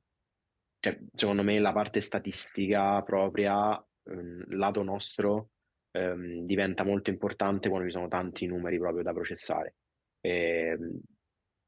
[0.81, 5.51] cioè, secondo me la parte statistica propria, ehm, lato nostro,
[5.91, 9.75] ehm, diventa molto importante quando ci sono tanti numeri proprio da processare.
[10.21, 10.31] E,
[10.79, 11.01] ehm,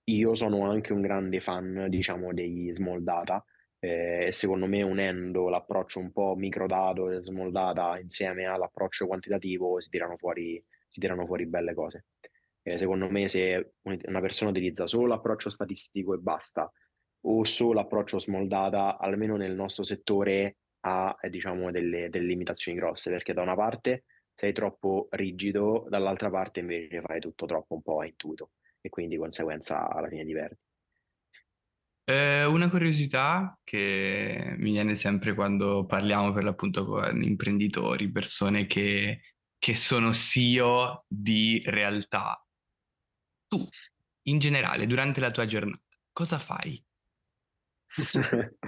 [0.06, 3.44] io sono anche un grande fan, diciamo, degli small data
[3.84, 9.90] eh, secondo me unendo l'approccio un po' microdato e small data insieme all'approccio quantitativo si
[9.90, 12.06] tirano fuori, si tirano fuori belle cose.
[12.62, 16.72] Eh, secondo me se una persona utilizza solo l'approccio statistico e basta,
[17.26, 22.78] o solo approccio small data, almeno nel nostro settore, ha eh, diciamo, delle, delle limitazioni
[22.78, 24.04] grosse, perché da una parte
[24.34, 29.14] sei troppo rigido, dall'altra parte invece fai tutto troppo un po' a intuito e quindi
[29.14, 30.58] di conseguenza alla fine ti perdi.
[32.06, 39.20] Eh, una curiosità che mi viene sempre quando parliamo per l'appunto con imprenditori, persone che,
[39.58, 42.38] che sono CEO di realtà.
[43.48, 43.66] Tu,
[44.24, 45.82] in generale, durante la tua giornata,
[46.12, 46.82] cosa fai?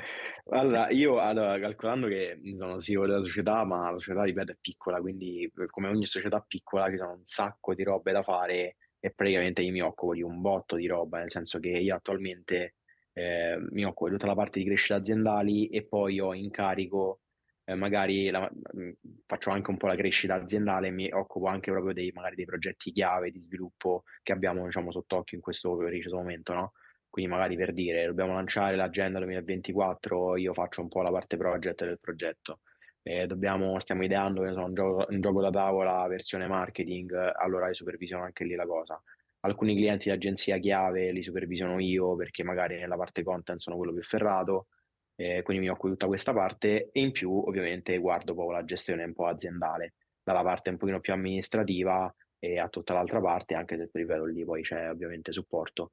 [0.51, 5.01] Allora, io allora, calcolando che sono CEO della società, ma la società, ripeto, è piccola,
[5.01, 9.63] quindi come ogni società piccola ci sono un sacco di robe da fare e praticamente
[9.63, 12.77] io mi occupo di un botto di roba, nel senso che io attualmente
[13.19, 17.21] eh, mi occupo di tutta la parte di crescita aziendali e poi ho in carico,
[17.65, 18.47] eh, magari la,
[18.77, 18.91] mm,
[19.25, 22.93] faccio anche un po' la crescita aziendale, mi occupo anche proprio dei, magari dei progetti
[22.93, 26.73] chiave di sviluppo che abbiamo diciamo, sott'occhio in questo preciso momento, no?
[27.09, 31.85] Quindi magari per dire, dobbiamo lanciare l'agenda 2024, io faccio un po' la parte project
[31.87, 32.61] del progetto.
[33.03, 38.25] Eh, dobbiamo, stiamo ideando un gioco, un gioco da tavola versione marketing, allora io supervisiono
[38.25, 39.01] anche lì la cosa.
[39.41, 43.93] Alcuni clienti di agenzia chiave li supervisiono io perché magari nella parte content sono quello
[43.93, 44.69] più ferrato,
[45.17, 48.65] eh, quindi mi occupo di tutta questa parte e in più ovviamente guardo poi la
[48.65, 53.55] gestione un po' aziendale, dalla parte un pochino più amministrativa e a tutta l'altra parte,
[53.55, 55.93] anche se ripeto lì poi c'è ovviamente supporto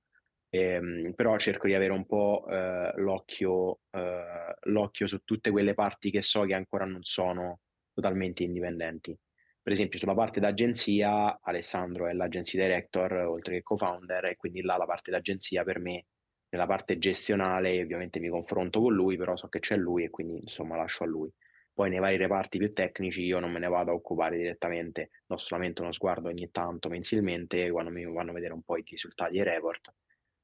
[0.50, 6.12] ehm, però cerco di avere un po' eh, l'occhio, eh, l'occhio su tutte quelle parti
[6.12, 7.60] che so che ancora non sono
[7.94, 9.18] totalmente indipendenti.
[9.64, 14.78] Per esempio, sulla parte d'agenzia, Alessandro è l'agenzia director oltre che co-founder, e quindi là
[14.78, 16.06] la parte d'agenzia per me,
[16.50, 20.38] nella parte gestionale, ovviamente mi confronto con lui, però so che c'è lui e quindi
[20.42, 21.32] insomma lascio a lui.
[21.74, 25.38] Poi nei vari reparti più tecnici io non me ne vado a occupare direttamente, do
[25.38, 29.38] solamente uno sguardo ogni tanto mensilmente quando mi vanno a vedere un po' i risultati
[29.38, 29.94] e i report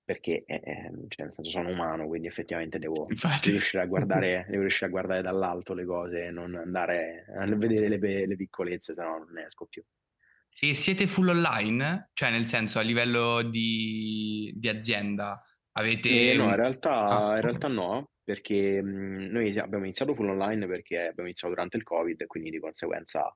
[0.10, 3.06] perché eh, ehm, cioè, nel senso sono umano, quindi effettivamente devo,
[3.44, 7.88] riuscire, a guardare, devo riuscire a guardare dall'alto le cose e non andare a vedere
[7.88, 9.84] le, le piccolezze, se no non ne esco più.
[10.62, 12.10] E siete full online?
[12.14, 15.40] Cioè nel senso a livello di, di azienda
[15.74, 16.32] avete...
[16.32, 20.66] Eh, no, in realtà, ah, in realtà no, perché mh, noi abbiamo iniziato full online
[20.66, 23.32] perché abbiamo iniziato durante il Covid, quindi di conseguenza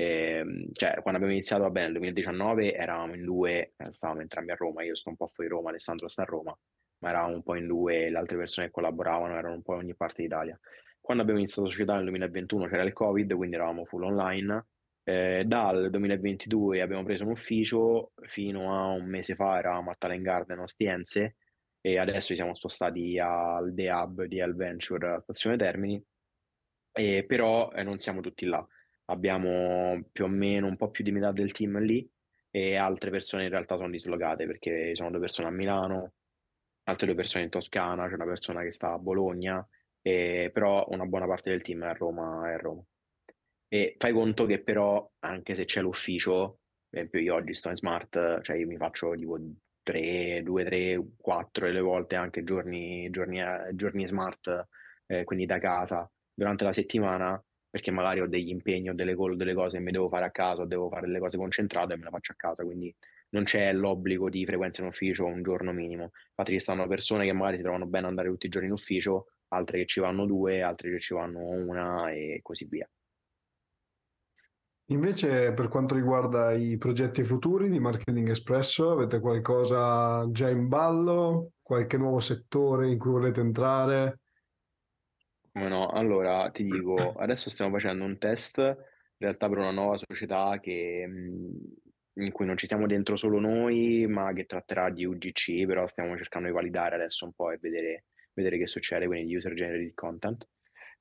[0.00, 4.50] eh, cioè, quando abbiamo iniziato, va bene, nel 2019 eravamo in due, eh, stavamo entrambi
[4.50, 6.56] a Roma, io sto un po' fuori Roma, Alessandro sta a Roma,
[7.00, 9.80] ma eravamo un po' in due, le altre persone che collaboravano erano un po' in
[9.80, 10.58] ogni parte d'Italia.
[11.02, 14.66] Quando abbiamo iniziato la società nel 2021 c'era il Covid, quindi eravamo full online.
[15.02, 20.22] Eh, dal 2022 abbiamo preso un ufficio, fino a un mese fa eravamo a Talent
[20.22, 21.36] Garden Ostiense
[21.80, 26.02] e adesso ci siamo spostati al The Hub di L Venture a Stazione Termini,
[26.92, 28.66] e però eh, non siamo tutti là
[29.10, 32.08] abbiamo più o meno un po' più di metà del team lì
[32.50, 36.12] e altre persone in realtà sono dislocate perché sono due persone a Milano,
[36.84, 39.66] altre due persone in Toscana, c'è una persona che sta a Bologna
[40.02, 42.82] e, però una buona parte del team è a Roma, è a Roma.
[43.68, 47.76] E fai conto che però, anche se c'è l'ufficio, per esempio io oggi sto in
[47.76, 49.38] smart, cioè io mi faccio tipo
[49.82, 54.66] 3, 2, 3, 4 delle volte anche giorni, giorni, eh, giorni smart,
[55.06, 59.54] eh, quindi da casa, durante la settimana, perché magari ho degli impegni o delle, delle
[59.54, 62.04] cose che mi devo fare a casa o devo fare delle cose concentrate e me
[62.04, 62.94] le faccio a casa, quindi
[63.30, 66.10] non c'è l'obbligo di frequenza in ufficio un giorno minimo.
[66.30, 69.26] Infatti ci stanno persone che magari si trovano bene andare tutti i giorni in ufficio,
[69.48, 72.88] altre che ci vanno due, altre che ci vanno una e così via.
[74.90, 81.52] Invece per quanto riguarda i progetti futuri di Marketing Espresso, avete qualcosa già in ballo?
[81.62, 84.19] Qualche nuovo settore in cui volete entrare?
[85.52, 85.88] Come no?
[85.88, 91.06] Allora ti dico, adesso stiamo facendo un test in realtà per una nuova società che,
[91.06, 96.16] in cui non ci siamo dentro solo noi, ma che tratterà di UGC, però stiamo
[96.16, 99.94] cercando di validare adesso un po' e vedere, vedere che succede, quindi di user generated
[99.94, 100.48] content.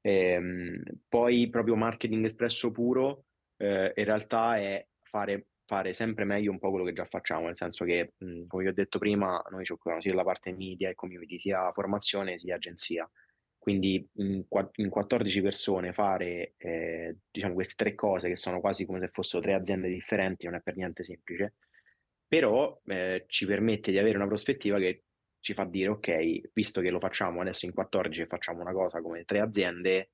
[0.01, 3.25] Ehm, poi proprio marketing espresso puro
[3.57, 7.57] eh, in realtà è fare, fare, sempre meglio un po' quello che già facciamo, nel
[7.57, 10.89] senso che, mh, come vi ho detto prima, noi ci occupiamo sia della parte media
[10.89, 13.09] e community, sia formazione sia agenzia.
[13.59, 14.43] Quindi in,
[14.75, 19.43] in 14 persone fare eh, diciamo queste tre cose che sono quasi come se fossero
[19.43, 21.55] tre aziende differenti non è per niente semplice,
[22.25, 25.03] però eh, ci permette di avere una prospettiva che
[25.41, 29.01] ci fa dire ok, visto che lo facciamo adesso in 14 e facciamo una cosa
[29.01, 30.09] come tre aziende,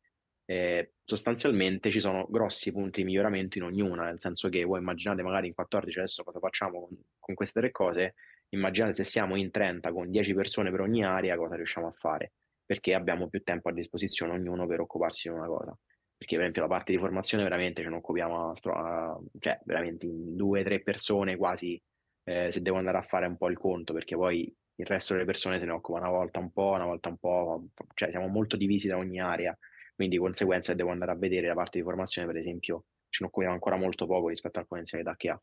[0.46, 5.24] eh, sostanzialmente ci sono grossi punti di miglioramento in ognuna, nel senso che voi immaginate
[5.24, 8.14] magari in 14 adesso cosa facciamo con, con queste tre cose,
[8.50, 12.34] immaginate se siamo in 30 con 10 persone per ogni area cosa riusciamo a fare,
[12.66, 15.78] perché abbiamo più tempo a disposizione ognuno per occuparsi di una cosa.
[16.18, 20.36] Perché per esempio la parte di formazione veramente ce ne occupiamo, a, cioè veramente in
[20.36, 21.82] due, tre persone quasi,
[22.24, 25.26] eh, se devo andare a fare un po' il conto, perché poi il resto delle
[25.26, 28.56] persone se ne occupa una volta un po', una volta un po', cioè siamo molto
[28.58, 29.58] divisi da ogni area
[29.96, 33.30] quindi di conseguenza devo andare a vedere la parte di formazione, per esempio, ce ne
[33.30, 35.42] occupiamo ancora molto poco rispetto alla potenzialità che ha.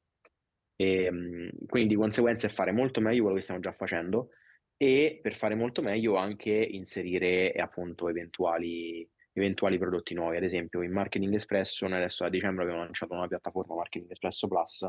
[0.76, 4.28] E, ehm, quindi di conseguenza è fare molto meglio quello che stiamo già facendo
[4.76, 10.36] e per fare molto meglio anche inserire appunto eventuali, eventuali prodotti nuovi.
[10.36, 14.48] Ad esempio in Marketing Espresso, noi adesso a dicembre abbiamo lanciato una piattaforma Marketing Espresso
[14.48, 14.88] Plus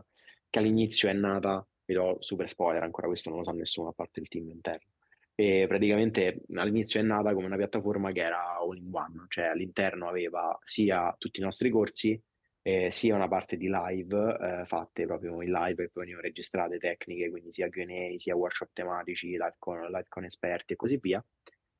[0.49, 3.93] che all'inizio è nata, vi do super spoiler, ancora questo non lo sa nessuno a
[3.93, 4.93] parte il team interno
[5.35, 10.07] e praticamente all'inizio è nata come una piattaforma che era all in one, cioè all'interno
[10.07, 12.19] aveva sia tutti i nostri corsi,
[12.65, 16.79] eh, sia una parte di live eh, fatte proprio in live e poi venivano registrate
[16.79, 21.23] tecniche, quindi sia Q&A, sia workshop tematici, live con, live con esperti e così via,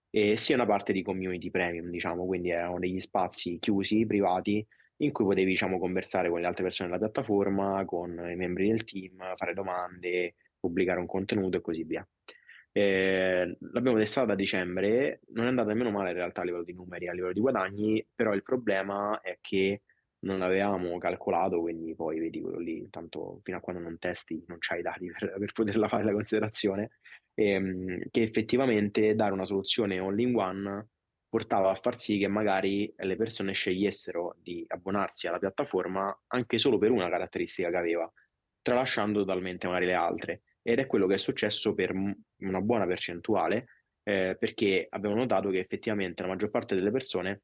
[0.09, 4.65] e sia una parte di community premium, diciamo, quindi erano degli spazi chiusi, privati,
[4.97, 8.83] in cui potevi, diciamo, conversare con le altre persone della piattaforma, con i membri del
[8.83, 12.07] team, fare domande, pubblicare un contenuto e così via.
[12.73, 16.73] Eh, l'abbiamo testata a dicembre, non è andata nemmeno male in realtà a livello di
[16.73, 19.81] numeri, a livello di guadagni, però il problema è che
[20.23, 24.57] non avevamo calcolato, quindi poi vedi quello lì, tanto fino a quando non testi non
[24.59, 26.91] c'hai i dati per, per poterla fare la considerazione,
[27.33, 30.87] ehm, che effettivamente dare una soluzione all-in-one
[31.27, 36.77] portava a far sì che magari le persone scegliessero di abbonarsi alla piattaforma anche solo
[36.77, 38.11] per una caratteristica che aveva,
[38.61, 40.41] tralasciando totalmente magari le altre.
[40.61, 43.65] Ed è quello che è successo per una buona percentuale,
[44.03, 47.41] eh, perché abbiamo notato che effettivamente la maggior parte delle persone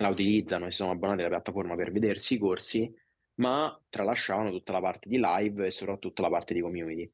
[0.00, 2.92] la utilizzano e sono abbonate alla piattaforma per vedersi i corsi,
[3.34, 7.10] ma tralasciavano tutta la parte di live e soprattutto la parte di community.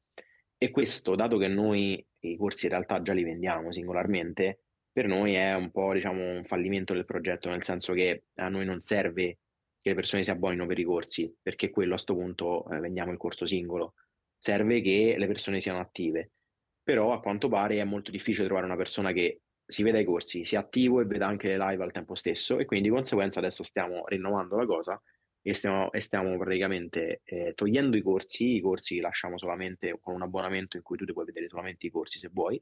[0.57, 4.61] E questo, dato che noi i corsi in realtà già li vendiamo singolarmente,
[4.91, 8.65] per noi è un po' diciamo, un fallimento del progetto, nel senso che a noi
[8.65, 9.39] non serve
[9.79, 13.11] che le persone si abbonino per i corsi, perché quello a questo punto eh, vendiamo
[13.11, 13.93] il corso singolo
[14.37, 16.31] serve che le persone siano attive.
[16.83, 20.45] Però a quanto pare è molto difficile trovare una persona che si veda i corsi,
[20.45, 23.63] sia attivo e veda anche le live al tempo stesso e quindi di conseguenza adesso
[23.63, 25.01] stiamo rinnovando la cosa
[25.41, 30.15] e stiamo, e stiamo praticamente eh, togliendo i corsi, i corsi li lasciamo solamente con
[30.15, 32.61] un abbonamento in cui tu ti puoi vedere solamente i corsi se vuoi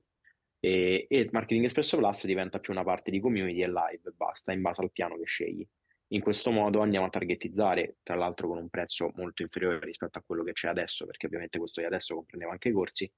[0.66, 4.64] e, e Marketing Espresso Plus diventa più una parte di community e live, basta, in
[4.64, 5.64] base al piano che scegli.
[6.10, 10.24] In questo modo andiamo a targetizzare, tra l'altro con un prezzo molto inferiore rispetto a
[10.26, 13.12] quello che c'è adesso, perché ovviamente questo di adesso comprendeva anche i corsi,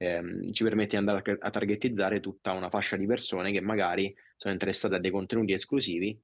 [0.00, 4.54] ehm, ci permette di andare a, targetizzare tutta una fascia di persone che magari sono
[4.54, 6.18] interessate a dei contenuti esclusivi,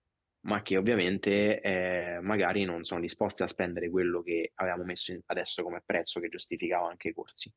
[0.47, 5.63] ma che ovviamente eh, magari non sono disposte a spendere quello che avevamo messo adesso
[5.63, 7.53] come prezzo che giustificava anche i corsi.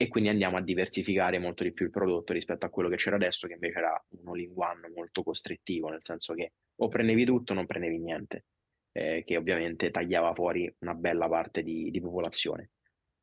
[0.00, 3.16] E quindi andiamo a diversificare molto di più il prodotto rispetto a quello che c'era
[3.16, 7.56] adesso, che invece era un all-in-one molto costrittivo, nel senso che o prendevi tutto o
[7.56, 8.44] non prendevi niente,
[8.92, 12.70] eh, che ovviamente tagliava fuori una bella parte di, di popolazione.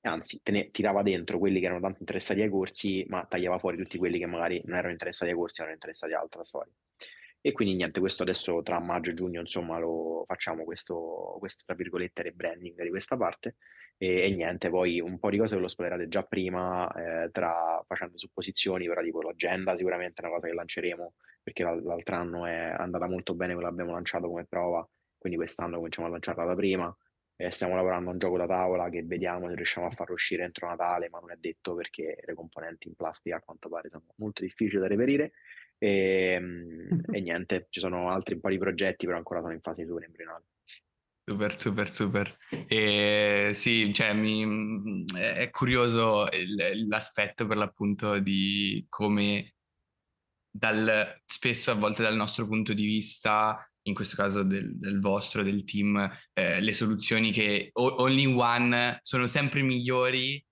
[0.07, 3.97] Anzi, ne tirava dentro quelli che erano tanto interessati ai corsi, ma tagliava fuori tutti
[3.97, 6.71] quelli che magari non erano interessati ai corsi, erano interessati a altra storia.
[7.41, 11.75] E quindi niente, questo adesso tra maggio e giugno, insomma, lo facciamo questo, questo tra
[11.75, 13.57] virgolette, rebranding di questa parte.
[13.97, 17.83] E, e, niente, poi un po' di cose ve lo spoilerate già prima, eh, tra,
[17.87, 22.75] facendo supposizioni, però tipo l'agenda sicuramente è una cosa che lanceremo, perché l'altro anno è
[22.77, 24.87] andata molto bene, quello l'abbiamo lanciato come prova,
[25.17, 26.97] quindi quest'anno cominciamo a lanciarla da prima.
[27.37, 30.43] Eh, stiamo lavorando a un gioco da tavola che vediamo se riusciamo a farlo uscire
[30.43, 34.03] entro Natale, ma non è detto perché le componenti in plastica a quanto pare sono
[34.17, 35.33] molto difficili da reperire.
[35.77, 39.61] E, ehm, e niente, ci sono altri un po' di progetti, però ancora sono in
[39.61, 40.45] fase super embrionale.
[41.27, 42.37] Super, super, super.
[42.67, 46.27] E sì, cioè, mi, è curioso
[46.87, 49.55] l'aspetto per l'appunto di come
[50.51, 55.43] dal, spesso a volte dal nostro punto di vista, in questo caso del, del vostro,
[55.43, 60.43] del team, eh, le soluzioni che all in one sono sempre migliori,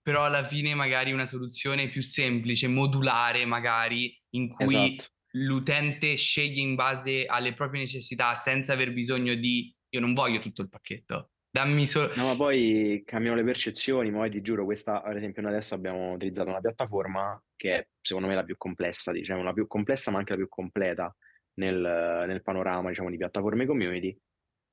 [0.00, 5.12] però alla fine magari una soluzione più semplice, modulare magari, in cui esatto.
[5.32, 10.62] l'utente sceglie in base alle proprie necessità senza aver bisogno di io non voglio tutto
[10.62, 11.30] il pacchetto.
[11.50, 12.12] Dammi solo...
[12.14, 16.12] No, ma poi cambiano le percezioni, ma ti giuro, questa, ad esempio, noi adesso abbiamo
[16.12, 20.18] utilizzato una piattaforma che è, secondo me, la più complessa, diciamo, la più complessa, ma
[20.18, 21.14] anche la più completa
[21.58, 24.16] nel, nel panorama, diciamo, di piattaforme community.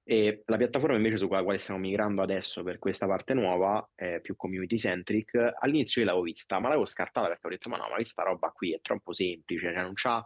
[0.07, 4.35] E la piattaforma invece su quale stiamo migrando adesso per questa parte nuova, è più
[4.35, 7.95] community centric, all'inizio io l'avevo vista, ma l'avevo scartata perché ho detto, ma no, ma
[7.95, 10.25] questa roba qui è troppo semplice, cioè non c'ha,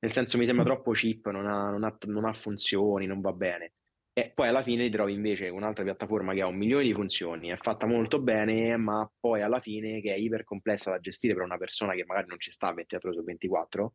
[0.00, 3.32] nel senso mi sembra troppo cheap, non ha, non ha, non ha funzioni, non va
[3.32, 3.74] bene.
[4.12, 7.56] E poi alla fine trovi invece un'altra piattaforma che ha un milione di funzioni, è
[7.56, 11.58] fatta molto bene, ma poi alla fine che è iper complessa da gestire per una
[11.58, 13.94] persona che magari non ci sta 24 ore su 24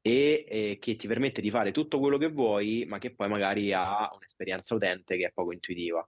[0.00, 3.72] e, e che ti permette di fare tutto quello che vuoi, ma che poi magari
[3.72, 6.06] ha un'esperienza utente che è poco intuitiva.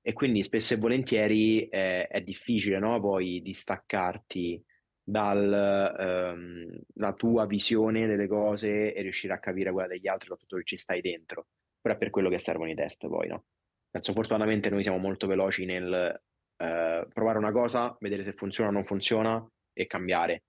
[0.00, 3.00] E quindi spesso e volentieri eh, è difficile no?
[3.00, 4.62] poi distaccarti
[5.02, 6.80] dalla ehm,
[7.16, 11.00] tua visione delle cose e riuscire a capire quella degli altri, soprattutto che ci stai
[11.00, 11.46] dentro
[11.86, 13.44] però è per quello che servono i test poi, no?
[13.88, 16.20] Penso fortunatamente noi siamo molto veloci nel
[16.56, 20.42] eh, provare una cosa, vedere se funziona o non funziona e cambiare.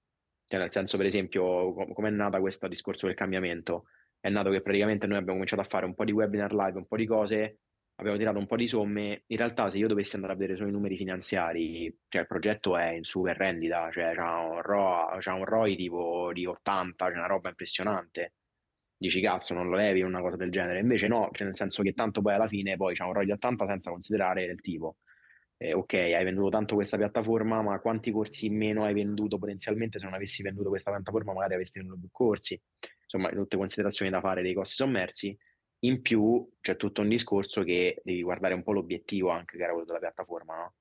[0.47, 3.85] Cioè, nel senso, per esempio, com- come è nata questo discorso del cambiamento?
[4.19, 6.87] È nato che praticamente noi abbiamo cominciato a fare un po' di webinar live, un
[6.87, 7.59] po' di cose,
[7.95, 9.23] abbiamo tirato un po' di somme.
[9.27, 12.77] In realtà, se io dovessi andare a vedere solo i numeri finanziari, cioè il progetto
[12.77, 17.17] è in super rendita, cioè c'ha un, ROI, c'ha un ROI tipo di 80, c'è
[17.17, 18.33] una roba impressionante
[18.99, 21.93] dici cazzo non lo levi una cosa del genere invece no cioè nel senso che
[21.93, 24.97] tanto poi alla fine poi c'è un ROI di 80 senza considerare il tipo
[25.57, 29.99] eh, ok hai venduto tanto questa piattaforma ma quanti corsi in meno hai venduto potenzialmente
[29.99, 32.61] se non avessi venduto questa piattaforma magari avresti venduto più corsi
[33.03, 35.37] insomma tutte considerazioni da fare dei costi sommersi
[35.79, 39.71] in più c'è tutto un discorso che devi guardare un po' l'obiettivo anche che era
[39.71, 40.73] quello della piattaforma no?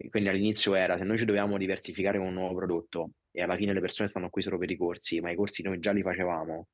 [0.00, 3.56] E quindi all'inizio era se noi ci dobbiamo diversificare con un nuovo prodotto e alla
[3.56, 6.02] fine le persone stanno qui solo per i corsi ma i corsi noi già li
[6.02, 6.68] facevamo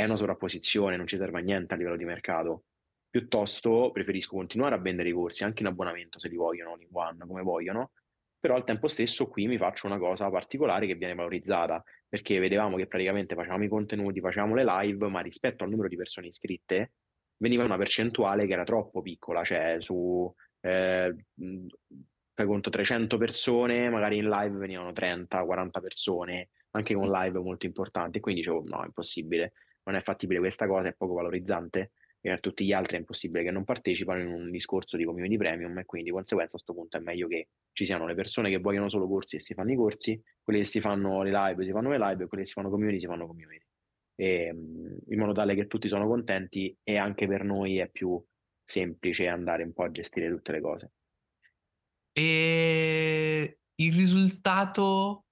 [0.00, 2.64] è una sovrapposizione, non ci serve a niente a livello di mercato.
[3.10, 7.26] Piuttosto preferisco continuare a vendere i corsi anche in abbonamento se li vogliono, in one,
[7.26, 7.90] come vogliono,
[8.38, 12.76] però al tempo stesso qui mi faccio una cosa particolare che viene valorizzata, perché vedevamo
[12.76, 16.92] che praticamente facevamo i contenuti, facevamo le live, ma rispetto al numero di persone iscritte
[17.36, 21.14] veniva una percentuale che era troppo piccola, cioè su eh,
[22.32, 27.66] fai conto 300 persone, magari in live venivano 30, 40 persone, anche con live molto
[27.66, 29.52] importanti, quindi dicevo no, è impossibile
[29.82, 31.92] non è fattibile questa cosa, è poco valorizzante
[32.22, 35.36] e per tutti gli altri è impossibile che non partecipano in un discorso di community
[35.36, 38.50] premium e quindi di conseguenza a questo punto è meglio che ci siano le persone
[38.50, 41.64] che vogliono solo corsi e si fanno i corsi, quelli che si fanno le live
[41.64, 43.64] si fanno le live e quelli che si fanno community si fanno community.
[44.16, 48.22] E, in modo tale che tutti sono contenti e anche per noi è più
[48.62, 50.92] semplice andare un po' a gestire tutte le cose.
[52.12, 55.24] E il risultato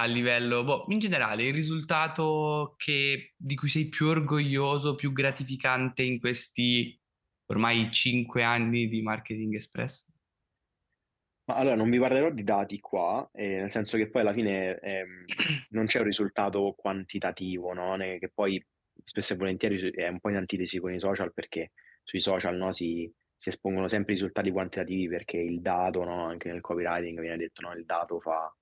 [0.00, 6.02] a livello, boh, in generale, il risultato che, di cui sei più orgoglioso, più gratificante
[6.02, 6.96] in questi
[7.46, 10.06] ormai cinque anni di Marketing Express?
[11.48, 14.78] Ma allora non vi parlerò di dati qua, eh, nel senso che poi alla fine
[14.78, 15.24] ehm,
[15.70, 17.96] non c'è un risultato quantitativo, no?
[17.96, 18.64] che poi
[19.02, 21.72] spesso e volentieri è un po' in antitesi con i social perché
[22.04, 26.60] sui social no, si, si espongono sempre risultati quantitativi perché il dato, no, anche nel
[26.60, 28.52] copywriting viene detto no, il dato fa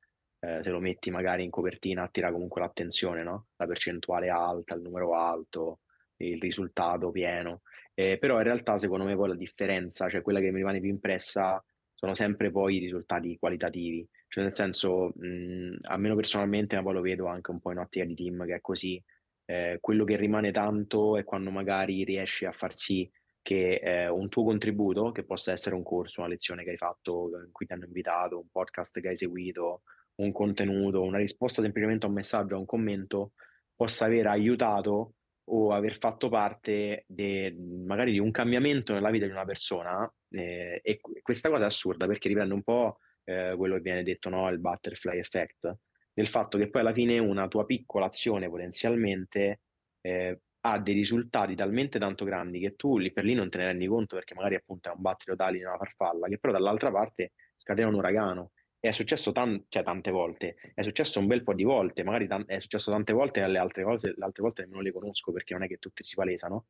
[0.46, 3.46] eh, se lo metti magari in copertina attira comunque l'attenzione, no?
[3.56, 5.80] La percentuale alta, il numero alto,
[6.18, 7.62] il risultato pieno.
[7.94, 10.90] Eh, però in realtà secondo me poi la differenza, cioè quella che mi rimane più
[10.90, 11.62] impressa,
[11.94, 14.06] sono sempre poi i risultati qualitativi.
[14.28, 18.04] Cioè nel senso, mh, almeno personalmente, ma poi lo vedo anche un po' in ottica
[18.04, 19.02] di team che è così,
[19.46, 24.28] eh, quello che rimane tanto è quando magari riesci a far sì che eh, un
[24.28, 27.72] tuo contributo, che possa essere un corso, una lezione che hai fatto, in cui ti
[27.72, 29.82] hanno invitato, un podcast che hai seguito,
[30.16, 33.32] un contenuto, una risposta semplicemente a un messaggio, a un commento,
[33.74, 35.14] possa aver aiutato
[35.48, 37.54] o aver fatto parte de,
[37.86, 42.06] magari di un cambiamento nella vita di una persona eh, e questa cosa è assurda
[42.06, 44.48] perché riprende un po' eh, quello che viene detto, no?
[44.48, 45.78] il butterfly effect,
[46.12, 49.60] del fatto che poi alla fine una tua piccola azione potenzialmente
[50.00, 53.66] eh, ha dei risultati talmente tanto grandi che tu lì per lì non te ne
[53.66, 56.90] rendi conto perché magari appunto è un battito tali di una farfalla, che però dall'altra
[56.90, 58.52] parte scatena un uragano.
[58.86, 62.44] È successo tan- cioè, tante volte, è successo un bel po' di volte, magari tan-
[62.46, 65.54] è successo tante volte e le altre cose, le altre volte nemmeno le conosco perché
[65.54, 66.66] non è che tutti si palesano,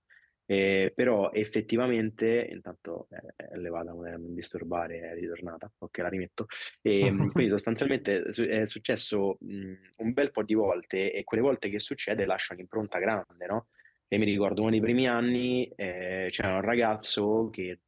[0.47, 6.47] eh, però effettivamente, intanto eh, è levata non disturbare, è ritornata, ok la rimetto,
[6.81, 7.01] e,
[7.33, 12.25] quindi sostanzialmente è successo mh, un bel po' di volte e quelle volte che succede
[12.25, 13.67] lascia un'impronta grande, no?
[14.09, 17.81] E mi ricordo uno dei primi anni eh, c'era un ragazzo che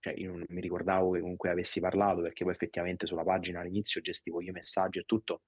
[0.00, 4.00] cioè io non mi ricordavo che comunque avessi parlato perché poi effettivamente sulla pagina all'inizio
[4.00, 5.42] gestivo io messaggi e tutto,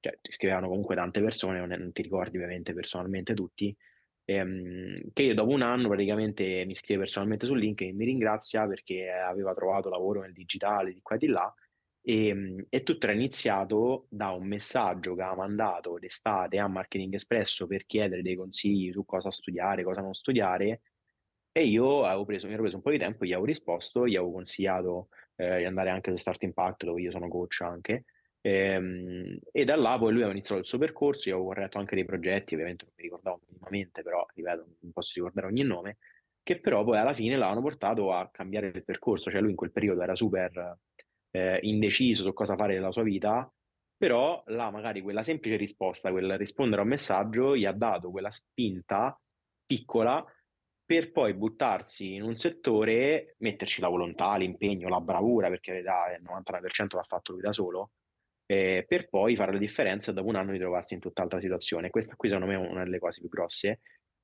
[0.00, 3.76] cioè ti scrivevano comunque tante persone, non, non ti ricordi ovviamente personalmente tutti,
[4.24, 9.10] ehm, che io dopo un anno praticamente mi scrive personalmente su LinkedIn, mi ringrazia perché
[9.10, 11.54] aveva trovato lavoro nel digitale di qua e di là
[12.02, 17.14] e, ehm, e tutto era iniziato da un messaggio che ha mandato d'estate a Marketing
[17.14, 20.80] Espresso per chiedere dei consigli su cosa studiare, cosa non studiare
[21.58, 24.14] e io avevo preso, mi ero preso un po' di tempo, gli avevo risposto, gli
[24.14, 28.04] avevo consigliato eh, di andare anche su Start Impact dove io sono coach anche.
[28.40, 31.78] E, ehm, e da là poi lui aveva iniziato il suo percorso, io avevo corretto
[31.78, 35.98] anche dei progetti, ovviamente non mi ricordavo minimamente, però ripeto, non posso ricordare ogni nome,
[36.44, 39.72] che però poi alla fine l'hanno portato a cambiare il percorso, cioè lui in quel
[39.72, 40.78] periodo era super
[41.32, 43.52] eh, indeciso su cosa fare nella sua vita,
[43.96, 48.30] però là magari quella semplice risposta, quel rispondere a un messaggio, gli ha dato quella
[48.30, 49.20] spinta
[49.66, 50.24] piccola
[50.88, 56.96] per poi buttarsi in un settore, metterci la volontà, l'impegno, la bravura, perché il 99%
[56.96, 57.90] l'ha fatto lui da solo,
[58.46, 61.90] eh, per poi fare la differenza dopo un anno di trovarsi in tutt'altra situazione.
[61.90, 63.80] Questa qui secondo me è una delle cose più grosse.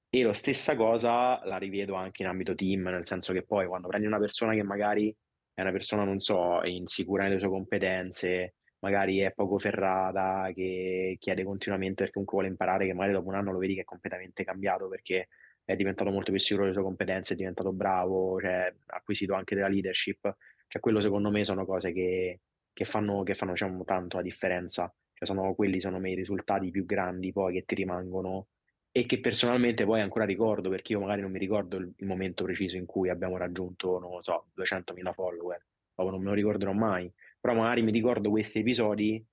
[0.08, 3.88] E la stessa cosa la rivedo anche in ambito team, nel senso che poi quando
[3.88, 5.14] prendi una persona che magari
[5.52, 11.44] è una persona, non so, insicura nelle sue competenze, magari è poco ferrata, che chiede
[11.44, 14.44] continuamente perché comunque vuole imparare, che magari dopo un anno lo vedi che è completamente
[14.44, 15.28] cambiato perché
[15.64, 19.54] è diventato molto più sicuro delle sue competenze, è diventato bravo, cioè, ha acquisito anche
[19.54, 20.36] della leadership.
[20.66, 22.40] Cioè, quello secondo me sono cose che,
[22.72, 24.92] che fanno, che fanno diciamo, tanto la differenza.
[25.12, 28.48] Cioè, sono, quelli sono i risultati più grandi poi che ti rimangono
[28.96, 32.44] e che personalmente poi ancora ricordo perché io magari non mi ricordo il, il momento
[32.44, 36.72] preciso in cui abbiamo raggiunto, non lo so, 200.000 follower, o non me lo ricorderò
[36.72, 39.24] mai, però magari mi ricordo questi episodi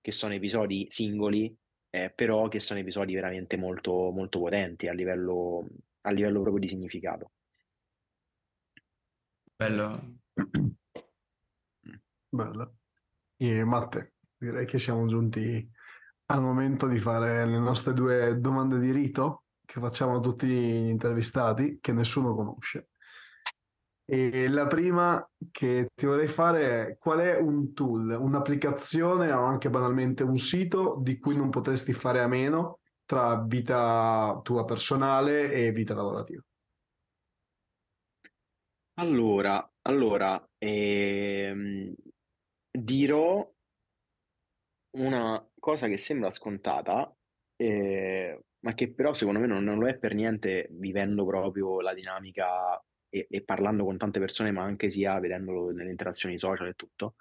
[0.00, 1.56] che sono episodi singoli,
[1.94, 5.64] eh, però che sono episodi veramente molto, molto potenti a livello,
[6.00, 7.30] a livello proprio di significato.
[9.54, 10.16] Bello.
[12.28, 12.78] Bello.
[13.36, 15.70] E Matte, direi che siamo giunti
[16.26, 20.88] al momento di fare le nostre due domande di rito che facciamo a tutti gli
[20.88, 22.88] intervistati che nessuno conosce.
[24.06, 29.70] E la prima che ti vorrei fare è qual è un tool, un'applicazione o anche
[29.70, 35.72] banalmente un sito di cui non potresti fare a meno tra vita tua personale e
[35.72, 36.42] vita lavorativa?
[38.96, 41.94] Allora, allora ehm,
[42.70, 43.52] dirò
[44.96, 47.12] una cosa che sembra scontata,
[47.56, 51.92] eh, ma che però secondo me non, non, lo è per niente vivendo proprio la
[51.92, 52.80] dinamica
[53.14, 57.14] e, e, parlando con tante persone, ma anche sia vedendolo nelle interazioni social e tutto.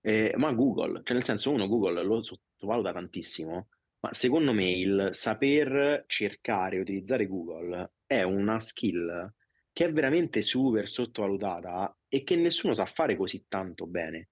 [0.00, 3.68] Eh, ma Google, cioè nel senso uno Google lo sottovaluta tantissimo,
[4.00, 9.32] ma secondo me il saper cercare e utilizzare Google è una skill
[9.72, 14.28] che è veramente super sottovalutata e che nessuno sa fare così tanto bene.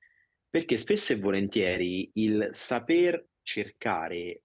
[0.49, 4.43] Perché spesso e volentieri il saper cercare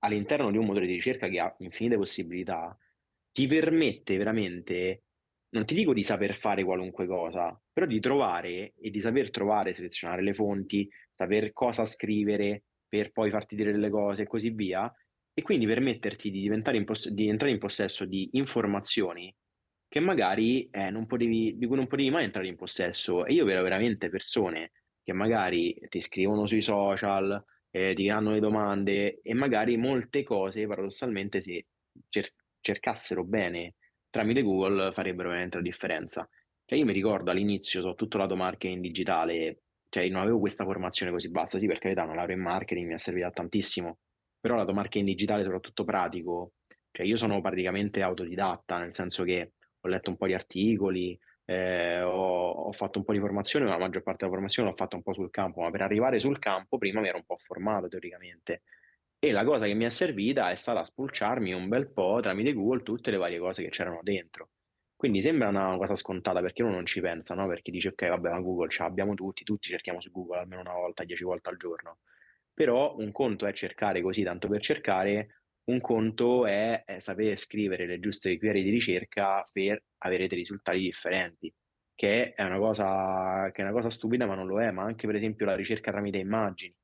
[0.00, 2.76] all'interno di un motore di ricerca che ha infinite possibilità
[3.30, 5.02] ti permette veramente,
[5.50, 9.72] non ti dico di saper fare qualunque cosa, però di trovare e di saper trovare,
[9.72, 14.92] selezionare le fonti, saper cosa scrivere per poi farti dire delle cose e così via,
[15.32, 19.34] e quindi permetterti di, in poss- di entrare in possesso di informazioni
[19.88, 23.24] che magari eh, non potevi, di cui non potevi mai entrare in possesso.
[23.24, 24.72] E io vedo veramente persone
[25.02, 30.66] che magari ti scrivono sui social, eh, ti danno le domande e magari molte cose
[30.66, 31.66] paradossalmente se
[32.08, 33.74] cer- cercassero bene
[34.16, 36.26] tramite Google farebbero veramente la differenza.
[36.64, 39.60] Cioè io mi ricordo all'inizio, soprattutto lato marketing digitale,
[39.90, 42.94] cioè non avevo questa formazione così bassa, sì per carità una laurea in marketing mi
[42.94, 43.98] è servita tantissimo,
[44.40, 46.52] però lato marketing digitale soprattutto pratico,
[46.90, 52.00] cioè io sono praticamente autodidatta, nel senso che ho letto un po' di articoli, eh,
[52.00, 54.96] ho, ho, fatto un po' di formazione, ma la maggior parte della formazione l'ho fatta
[54.96, 57.86] un po' sul campo, ma per arrivare sul campo prima mi ero un po' formato
[57.86, 58.62] teoricamente.
[59.18, 62.82] E la cosa che mi è servita è stata spulciarmi un bel po' tramite Google
[62.82, 64.50] tutte le varie cose che c'erano dentro.
[64.94, 67.46] Quindi sembra una cosa scontata perché uno non ci pensa, no?
[67.46, 70.72] Perché dice ok, vabbè, ma Google ce l'abbiamo tutti, tutti cerchiamo su Google almeno una
[70.72, 71.98] volta, dieci volte al giorno.
[72.52, 77.86] Però un conto è cercare così tanto per cercare, un conto è, è sapere scrivere
[77.86, 81.52] le giuste query di ricerca per avere dei risultati differenti,
[81.94, 85.06] che è una cosa, che è una cosa stupida, ma non lo è, ma anche
[85.06, 86.74] per esempio la ricerca tramite immagini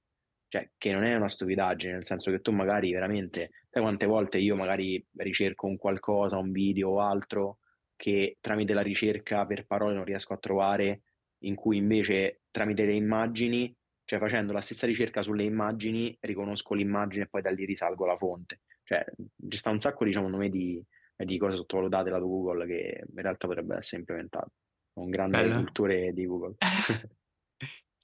[0.53, 4.36] cioè che non è una stupidaggine, nel senso che tu magari veramente, sai quante volte
[4.36, 7.61] io magari ricerco un qualcosa, un video o altro,
[7.96, 11.05] che tramite la ricerca per parole non riesco a trovare,
[11.44, 13.74] in cui invece tramite le immagini,
[14.05, 18.18] cioè facendo la stessa ricerca sulle immagini, riconosco l'immagine e poi da lì risalgo la
[18.18, 18.61] fonte.
[18.84, 19.03] Cioè
[19.48, 20.84] ci sta un sacco, diciamo, nome di,
[21.16, 24.50] di cose sottovalutate da Google che in realtà potrebbero essere implementate.
[24.98, 25.55] Un grande Bello.
[25.55, 26.57] cultore di Google.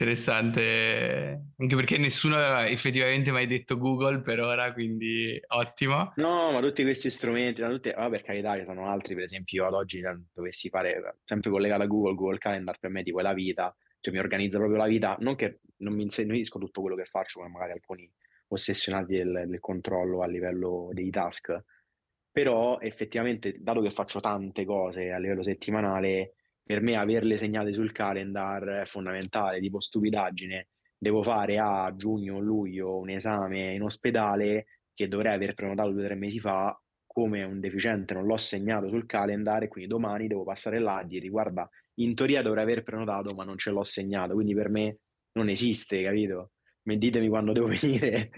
[0.01, 6.13] Interessante, anche perché nessuno aveva effettivamente mai detto Google per ora, quindi ottimo.
[6.15, 9.63] No, ma tutti questi strumenti, ma tutti, oh, per carità, ci sono altri, per esempio,
[9.63, 10.01] io ad oggi
[10.33, 14.15] dovessi fare sempre collegato a Google, Google Calendar per me tipo è la vita, cioè
[14.15, 17.51] mi organizza proprio la vita, non che non mi inserisco tutto quello che faccio, come
[17.51, 18.09] magari alcuni
[18.51, 21.61] ossessionati del, del controllo a livello dei task,
[22.31, 26.35] però effettivamente, dato che faccio tante cose a livello settimanale,
[26.69, 32.41] per me averle segnate sul calendar è fondamentale, tipo stupidaggine, devo fare a giugno o
[32.41, 37.43] luglio un esame in ospedale che dovrei aver prenotato due o tre mesi fa, come
[37.43, 41.29] un deficiente non l'ho segnato sul calendar e quindi domani devo passare là e dire
[41.29, 41.67] guarda,
[42.01, 44.99] in teoria dovrei aver prenotato ma non ce l'ho segnato, quindi per me
[45.39, 46.51] non esiste, capito?
[46.83, 48.31] ditemi quando devo venire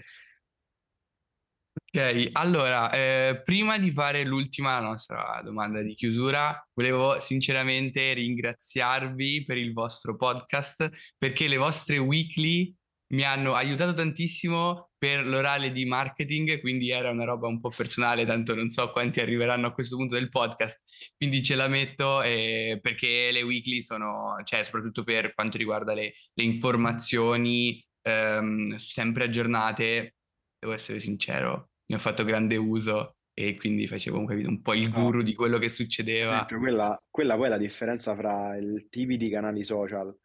[1.73, 9.57] Ok, allora, eh, prima di fare l'ultima nostra domanda di chiusura, volevo sinceramente ringraziarvi per
[9.57, 12.73] il vostro podcast perché le vostre weekly
[13.13, 18.25] mi hanno aiutato tantissimo per l'orale di marketing, quindi era una roba un po' personale,
[18.25, 20.83] tanto non so quanti arriveranno a questo punto del podcast,
[21.17, 26.13] quindi ce la metto eh, perché le weekly sono, cioè soprattutto per quanto riguarda le,
[26.33, 30.15] le informazioni ehm, sempre aggiornate,
[30.61, 35.17] devo essere sincero, ne ho fatto grande uso e quindi facevo un po' il guru
[35.17, 35.23] no.
[35.23, 36.45] di quello che succedeva.
[36.47, 40.15] Sì, quella, quella poi è la differenza fra i tipi di canali social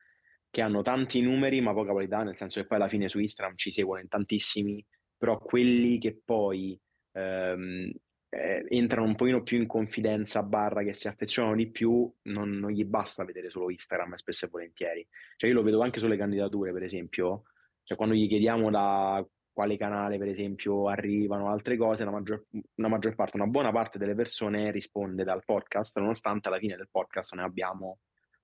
[0.50, 3.56] che hanno tanti numeri ma poca qualità, nel senso che poi alla fine su Instagram
[3.56, 4.84] ci seguono in tantissimi,
[5.16, 6.78] però quelli che poi
[7.12, 7.90] ehm,
[8.28, 12.70] eh, entrano un pochino più in confidenza, barra che si affezionano di più, non, non,
[12.70, 15.06] gli basta vedere solo Instagram spesso e volentieri.
[15.36, 17.44] Cioè io lo vedo anche sulle candidature, per esempio,
[17.82, 19.26] cioè quando gli chiediamo da
[19.56, 22.44] quale canale per esempio arrivano, altre cose, la maggior,
[22.74, 26.90] una maggior parte, una buona parte delle persone risponde dal podcast, nonostante alla fine del
[26.90, 28.00] podcast ne abbiamo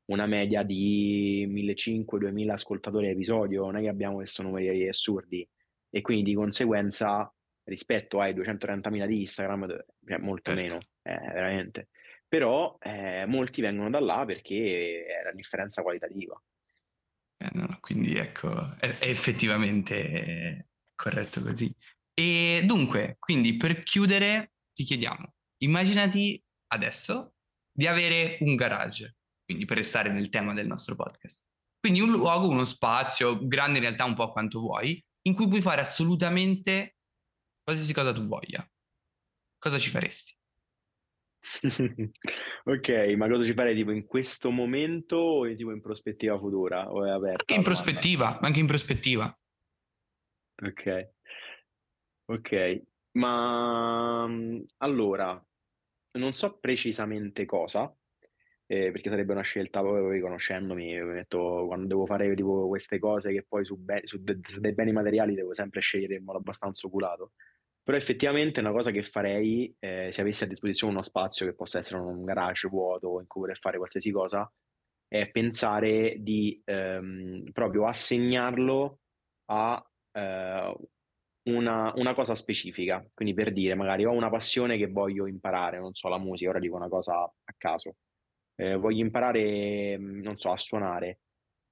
[0.07, 5.47] una media di 1500-2000 ascoltatori all'episodio, non è che abbiamo questo numeri assurdi
[5.91, 7.31] e quindi di conseguenza
[7.65, 10.63] rispetto ai 230.000 di Instagram è cioè, molto certo.
[10.63, 11.89] meno, eh, veramente.
[12.27, 16.43] Però eh, molti vengono da là perché è la differenza qualitativa.
[17.37, 20.69] Eh, no, quindi ecco, è, è effettivamente
[21.03, 21.75] corretto così.
[22.15, 25.35] E dunque, quindi per chiudere ti chiediamo,
[25.65, 27.35] immaginati adesso
[27.73, 31.43] di avere un garage, quindi per restare nel tema del nostro podcast.
[31.81, 35.61] Quindi un luogo, uno spazio, grande in realtà un po' quanto vuoi, in cui puoi
[35.61, 36.99] fare assolutamente
[37.65, 38.65] qualsiasi cosa tu voglia.
[39.59, 40.37] Cosa ci faresti?
[42.65, 46.93] ok, ma cosa ci farei tipo in questo momento o tipo in prospettiva futura?
[46.93, 49.37] O è aperta anche in prospettiva, anche in prospettiva.
[50.63, 50.87] Ok,
[52.27, 52.83] ok,
[53.13, 55.43] ma mm, allora,
[56.13, 57.93] non so precisamente cosa,
[58.67, 63.33] eh, perché sarebbe una scelta, poi conoscendomi, mi metto, quando devo fare tipo queste cose
[63.33, 66.87] che poi su, be- su de- dei beni materiali devo sempre scegliere in modo abbastanza
[66.87, 67.33] oculato.
[67.83, 71.55] Però effettivamente è una cosa che farei eh, se avessi a disposizione uno spazio che
[71.55, 74.51] possa essere un garage vuoto in cui poter fare qualsiasi cosa,
[75.09, 79.01] è pensare di ehm, proprio assegnarlo
[79.47, 80.77] a eh,
[81.45, 83.05] una, una, cosa specifica.
[83.15, 86.59] Quindi per dire, magari ho una passione che voglio imparare, non so, la musica, ora
[86.59, 87.97] dico una cosa a caso.
[88.55, 91.21] Eh, voglio imparare, non so, a suonare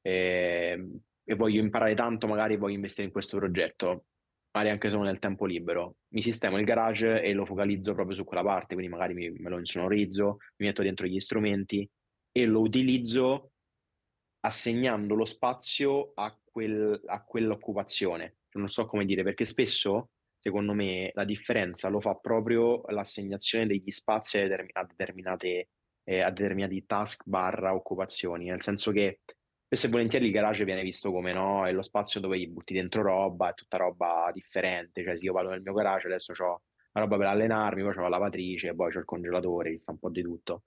[0.02, 0.88] eh,
[1.24, 4.06] e voglio imparare tanto, magari voglio investire in questo progetto,
[4.52, 5.96] magari anche solo nel tempo libero.
[6.14, 9.50] Mi sistemo il garage e lo focalizzo proprio su quella parte, quindi magari mi, me
[9.50, 11.88] lo insonorizzo, mi metto dentro gli strumenti
[12.32, 13.52] e lo utilizzo
[14.40, 18.36] assegnando lo spazio a quel, a quell'occupazione.
[18.52, 23.90] Non so come dire, perché spesso, secondo me, la differenza lo fa proprio l'assegnazione degli
[23.90, 25.68] spazi a, determinate,
[26.04, 29.20] eh, a determinati task barra occupazioni, nel senso che
[29.66, 32.74] spesso e volentieri il garage viene visto come no, è lo spazio dove gli butti
[32.74, 36.62] dentro roba, è tutta roba differente, cioè se io vado nel mio garage adesso ho
[36.92, 40.10] la roba per allenarmi, poi ho la lavatrice, poi ho il congelatore, sta un po'
[40.10, 40.64] di tutto.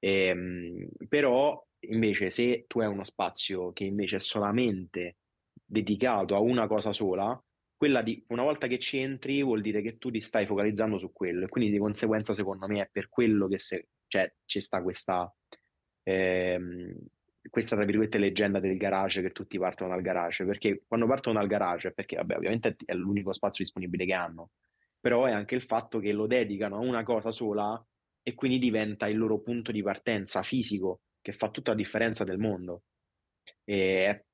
[0.00, 5.16] Ehm, però invece se tu hai uno spazio che invece è solamente
[5.64, 7.40] dedicato a una cosa sola,
[7.76, 11.12] quella di una volta che ci entri vuol dire che tu ti stai focalizzando su
[11.12, 14.82] quello e quindi di conseguenza secondo me è per quello che se, cioè, ci sta
[14.82, 15.32] questa,
[16.02, 16.94] ehm,
[17.48, 20.44] questa tra virgolette leggenda del garage che tutti partono dal garage.
[20.44, 24.50] Perché quando partono dal garage perché vabbè ovviamente è l'unico spazio disponibile che hanno
[25.00, 27.82] però è anche il fatto che lo dedicano a una cosa sola
[28.22, 32.38] e quindi diventa il loro punto di partenza fisico che fa tutta la differenza del
[32.38, 32.82] mondo.
[33.64, 34.24] E è,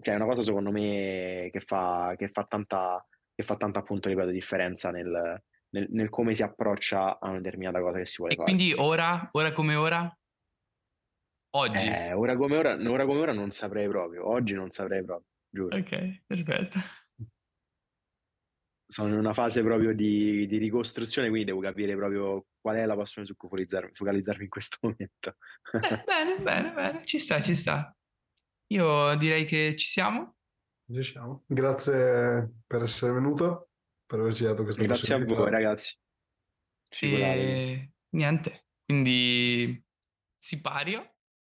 [0.00, 4.08] cioè, è una cosa secondo me che fa, che fa tanta, che fa tanta appunto
[4.08, 8.32] ripeto, differenza nel, nel, nel, come si approccia a una determinata cosa che si vuole
[8.32, 8.52] e fare.
[8.52, 10.18] Quindi ora, ora come ora?
[11.50, 11.86] Oggi?
[11.86, 15.76] Eh, ora, come ora, ora come ora non saprei proprio, oggi non saprei proprio, giuro.
[15.76, 16.78] Ok, perfetto
[18.88, 22.96] sono in una fase proprio di, di, ricostruzione, quindi devo capire proprio qual è la
[22.96, 25.36] passione su cui focalizzarmi, focalizzarmi in questo momento.
[25.70, 27.94] Beh, bene, bene, bene, ci sta, ci sta.
[28.68, 30.36] Io direi che ci siamo.
[30.90, 31.44] Ci siamo.
[31.46, 33.68] Grazie per essere venuto,
[34.06, 35.94] per averci dato questa Grazie a voi ragazzi.
[37.00, 37.92] E...
[38.10, 39.84] Niente, quindi
[40.38, 41.17] sipario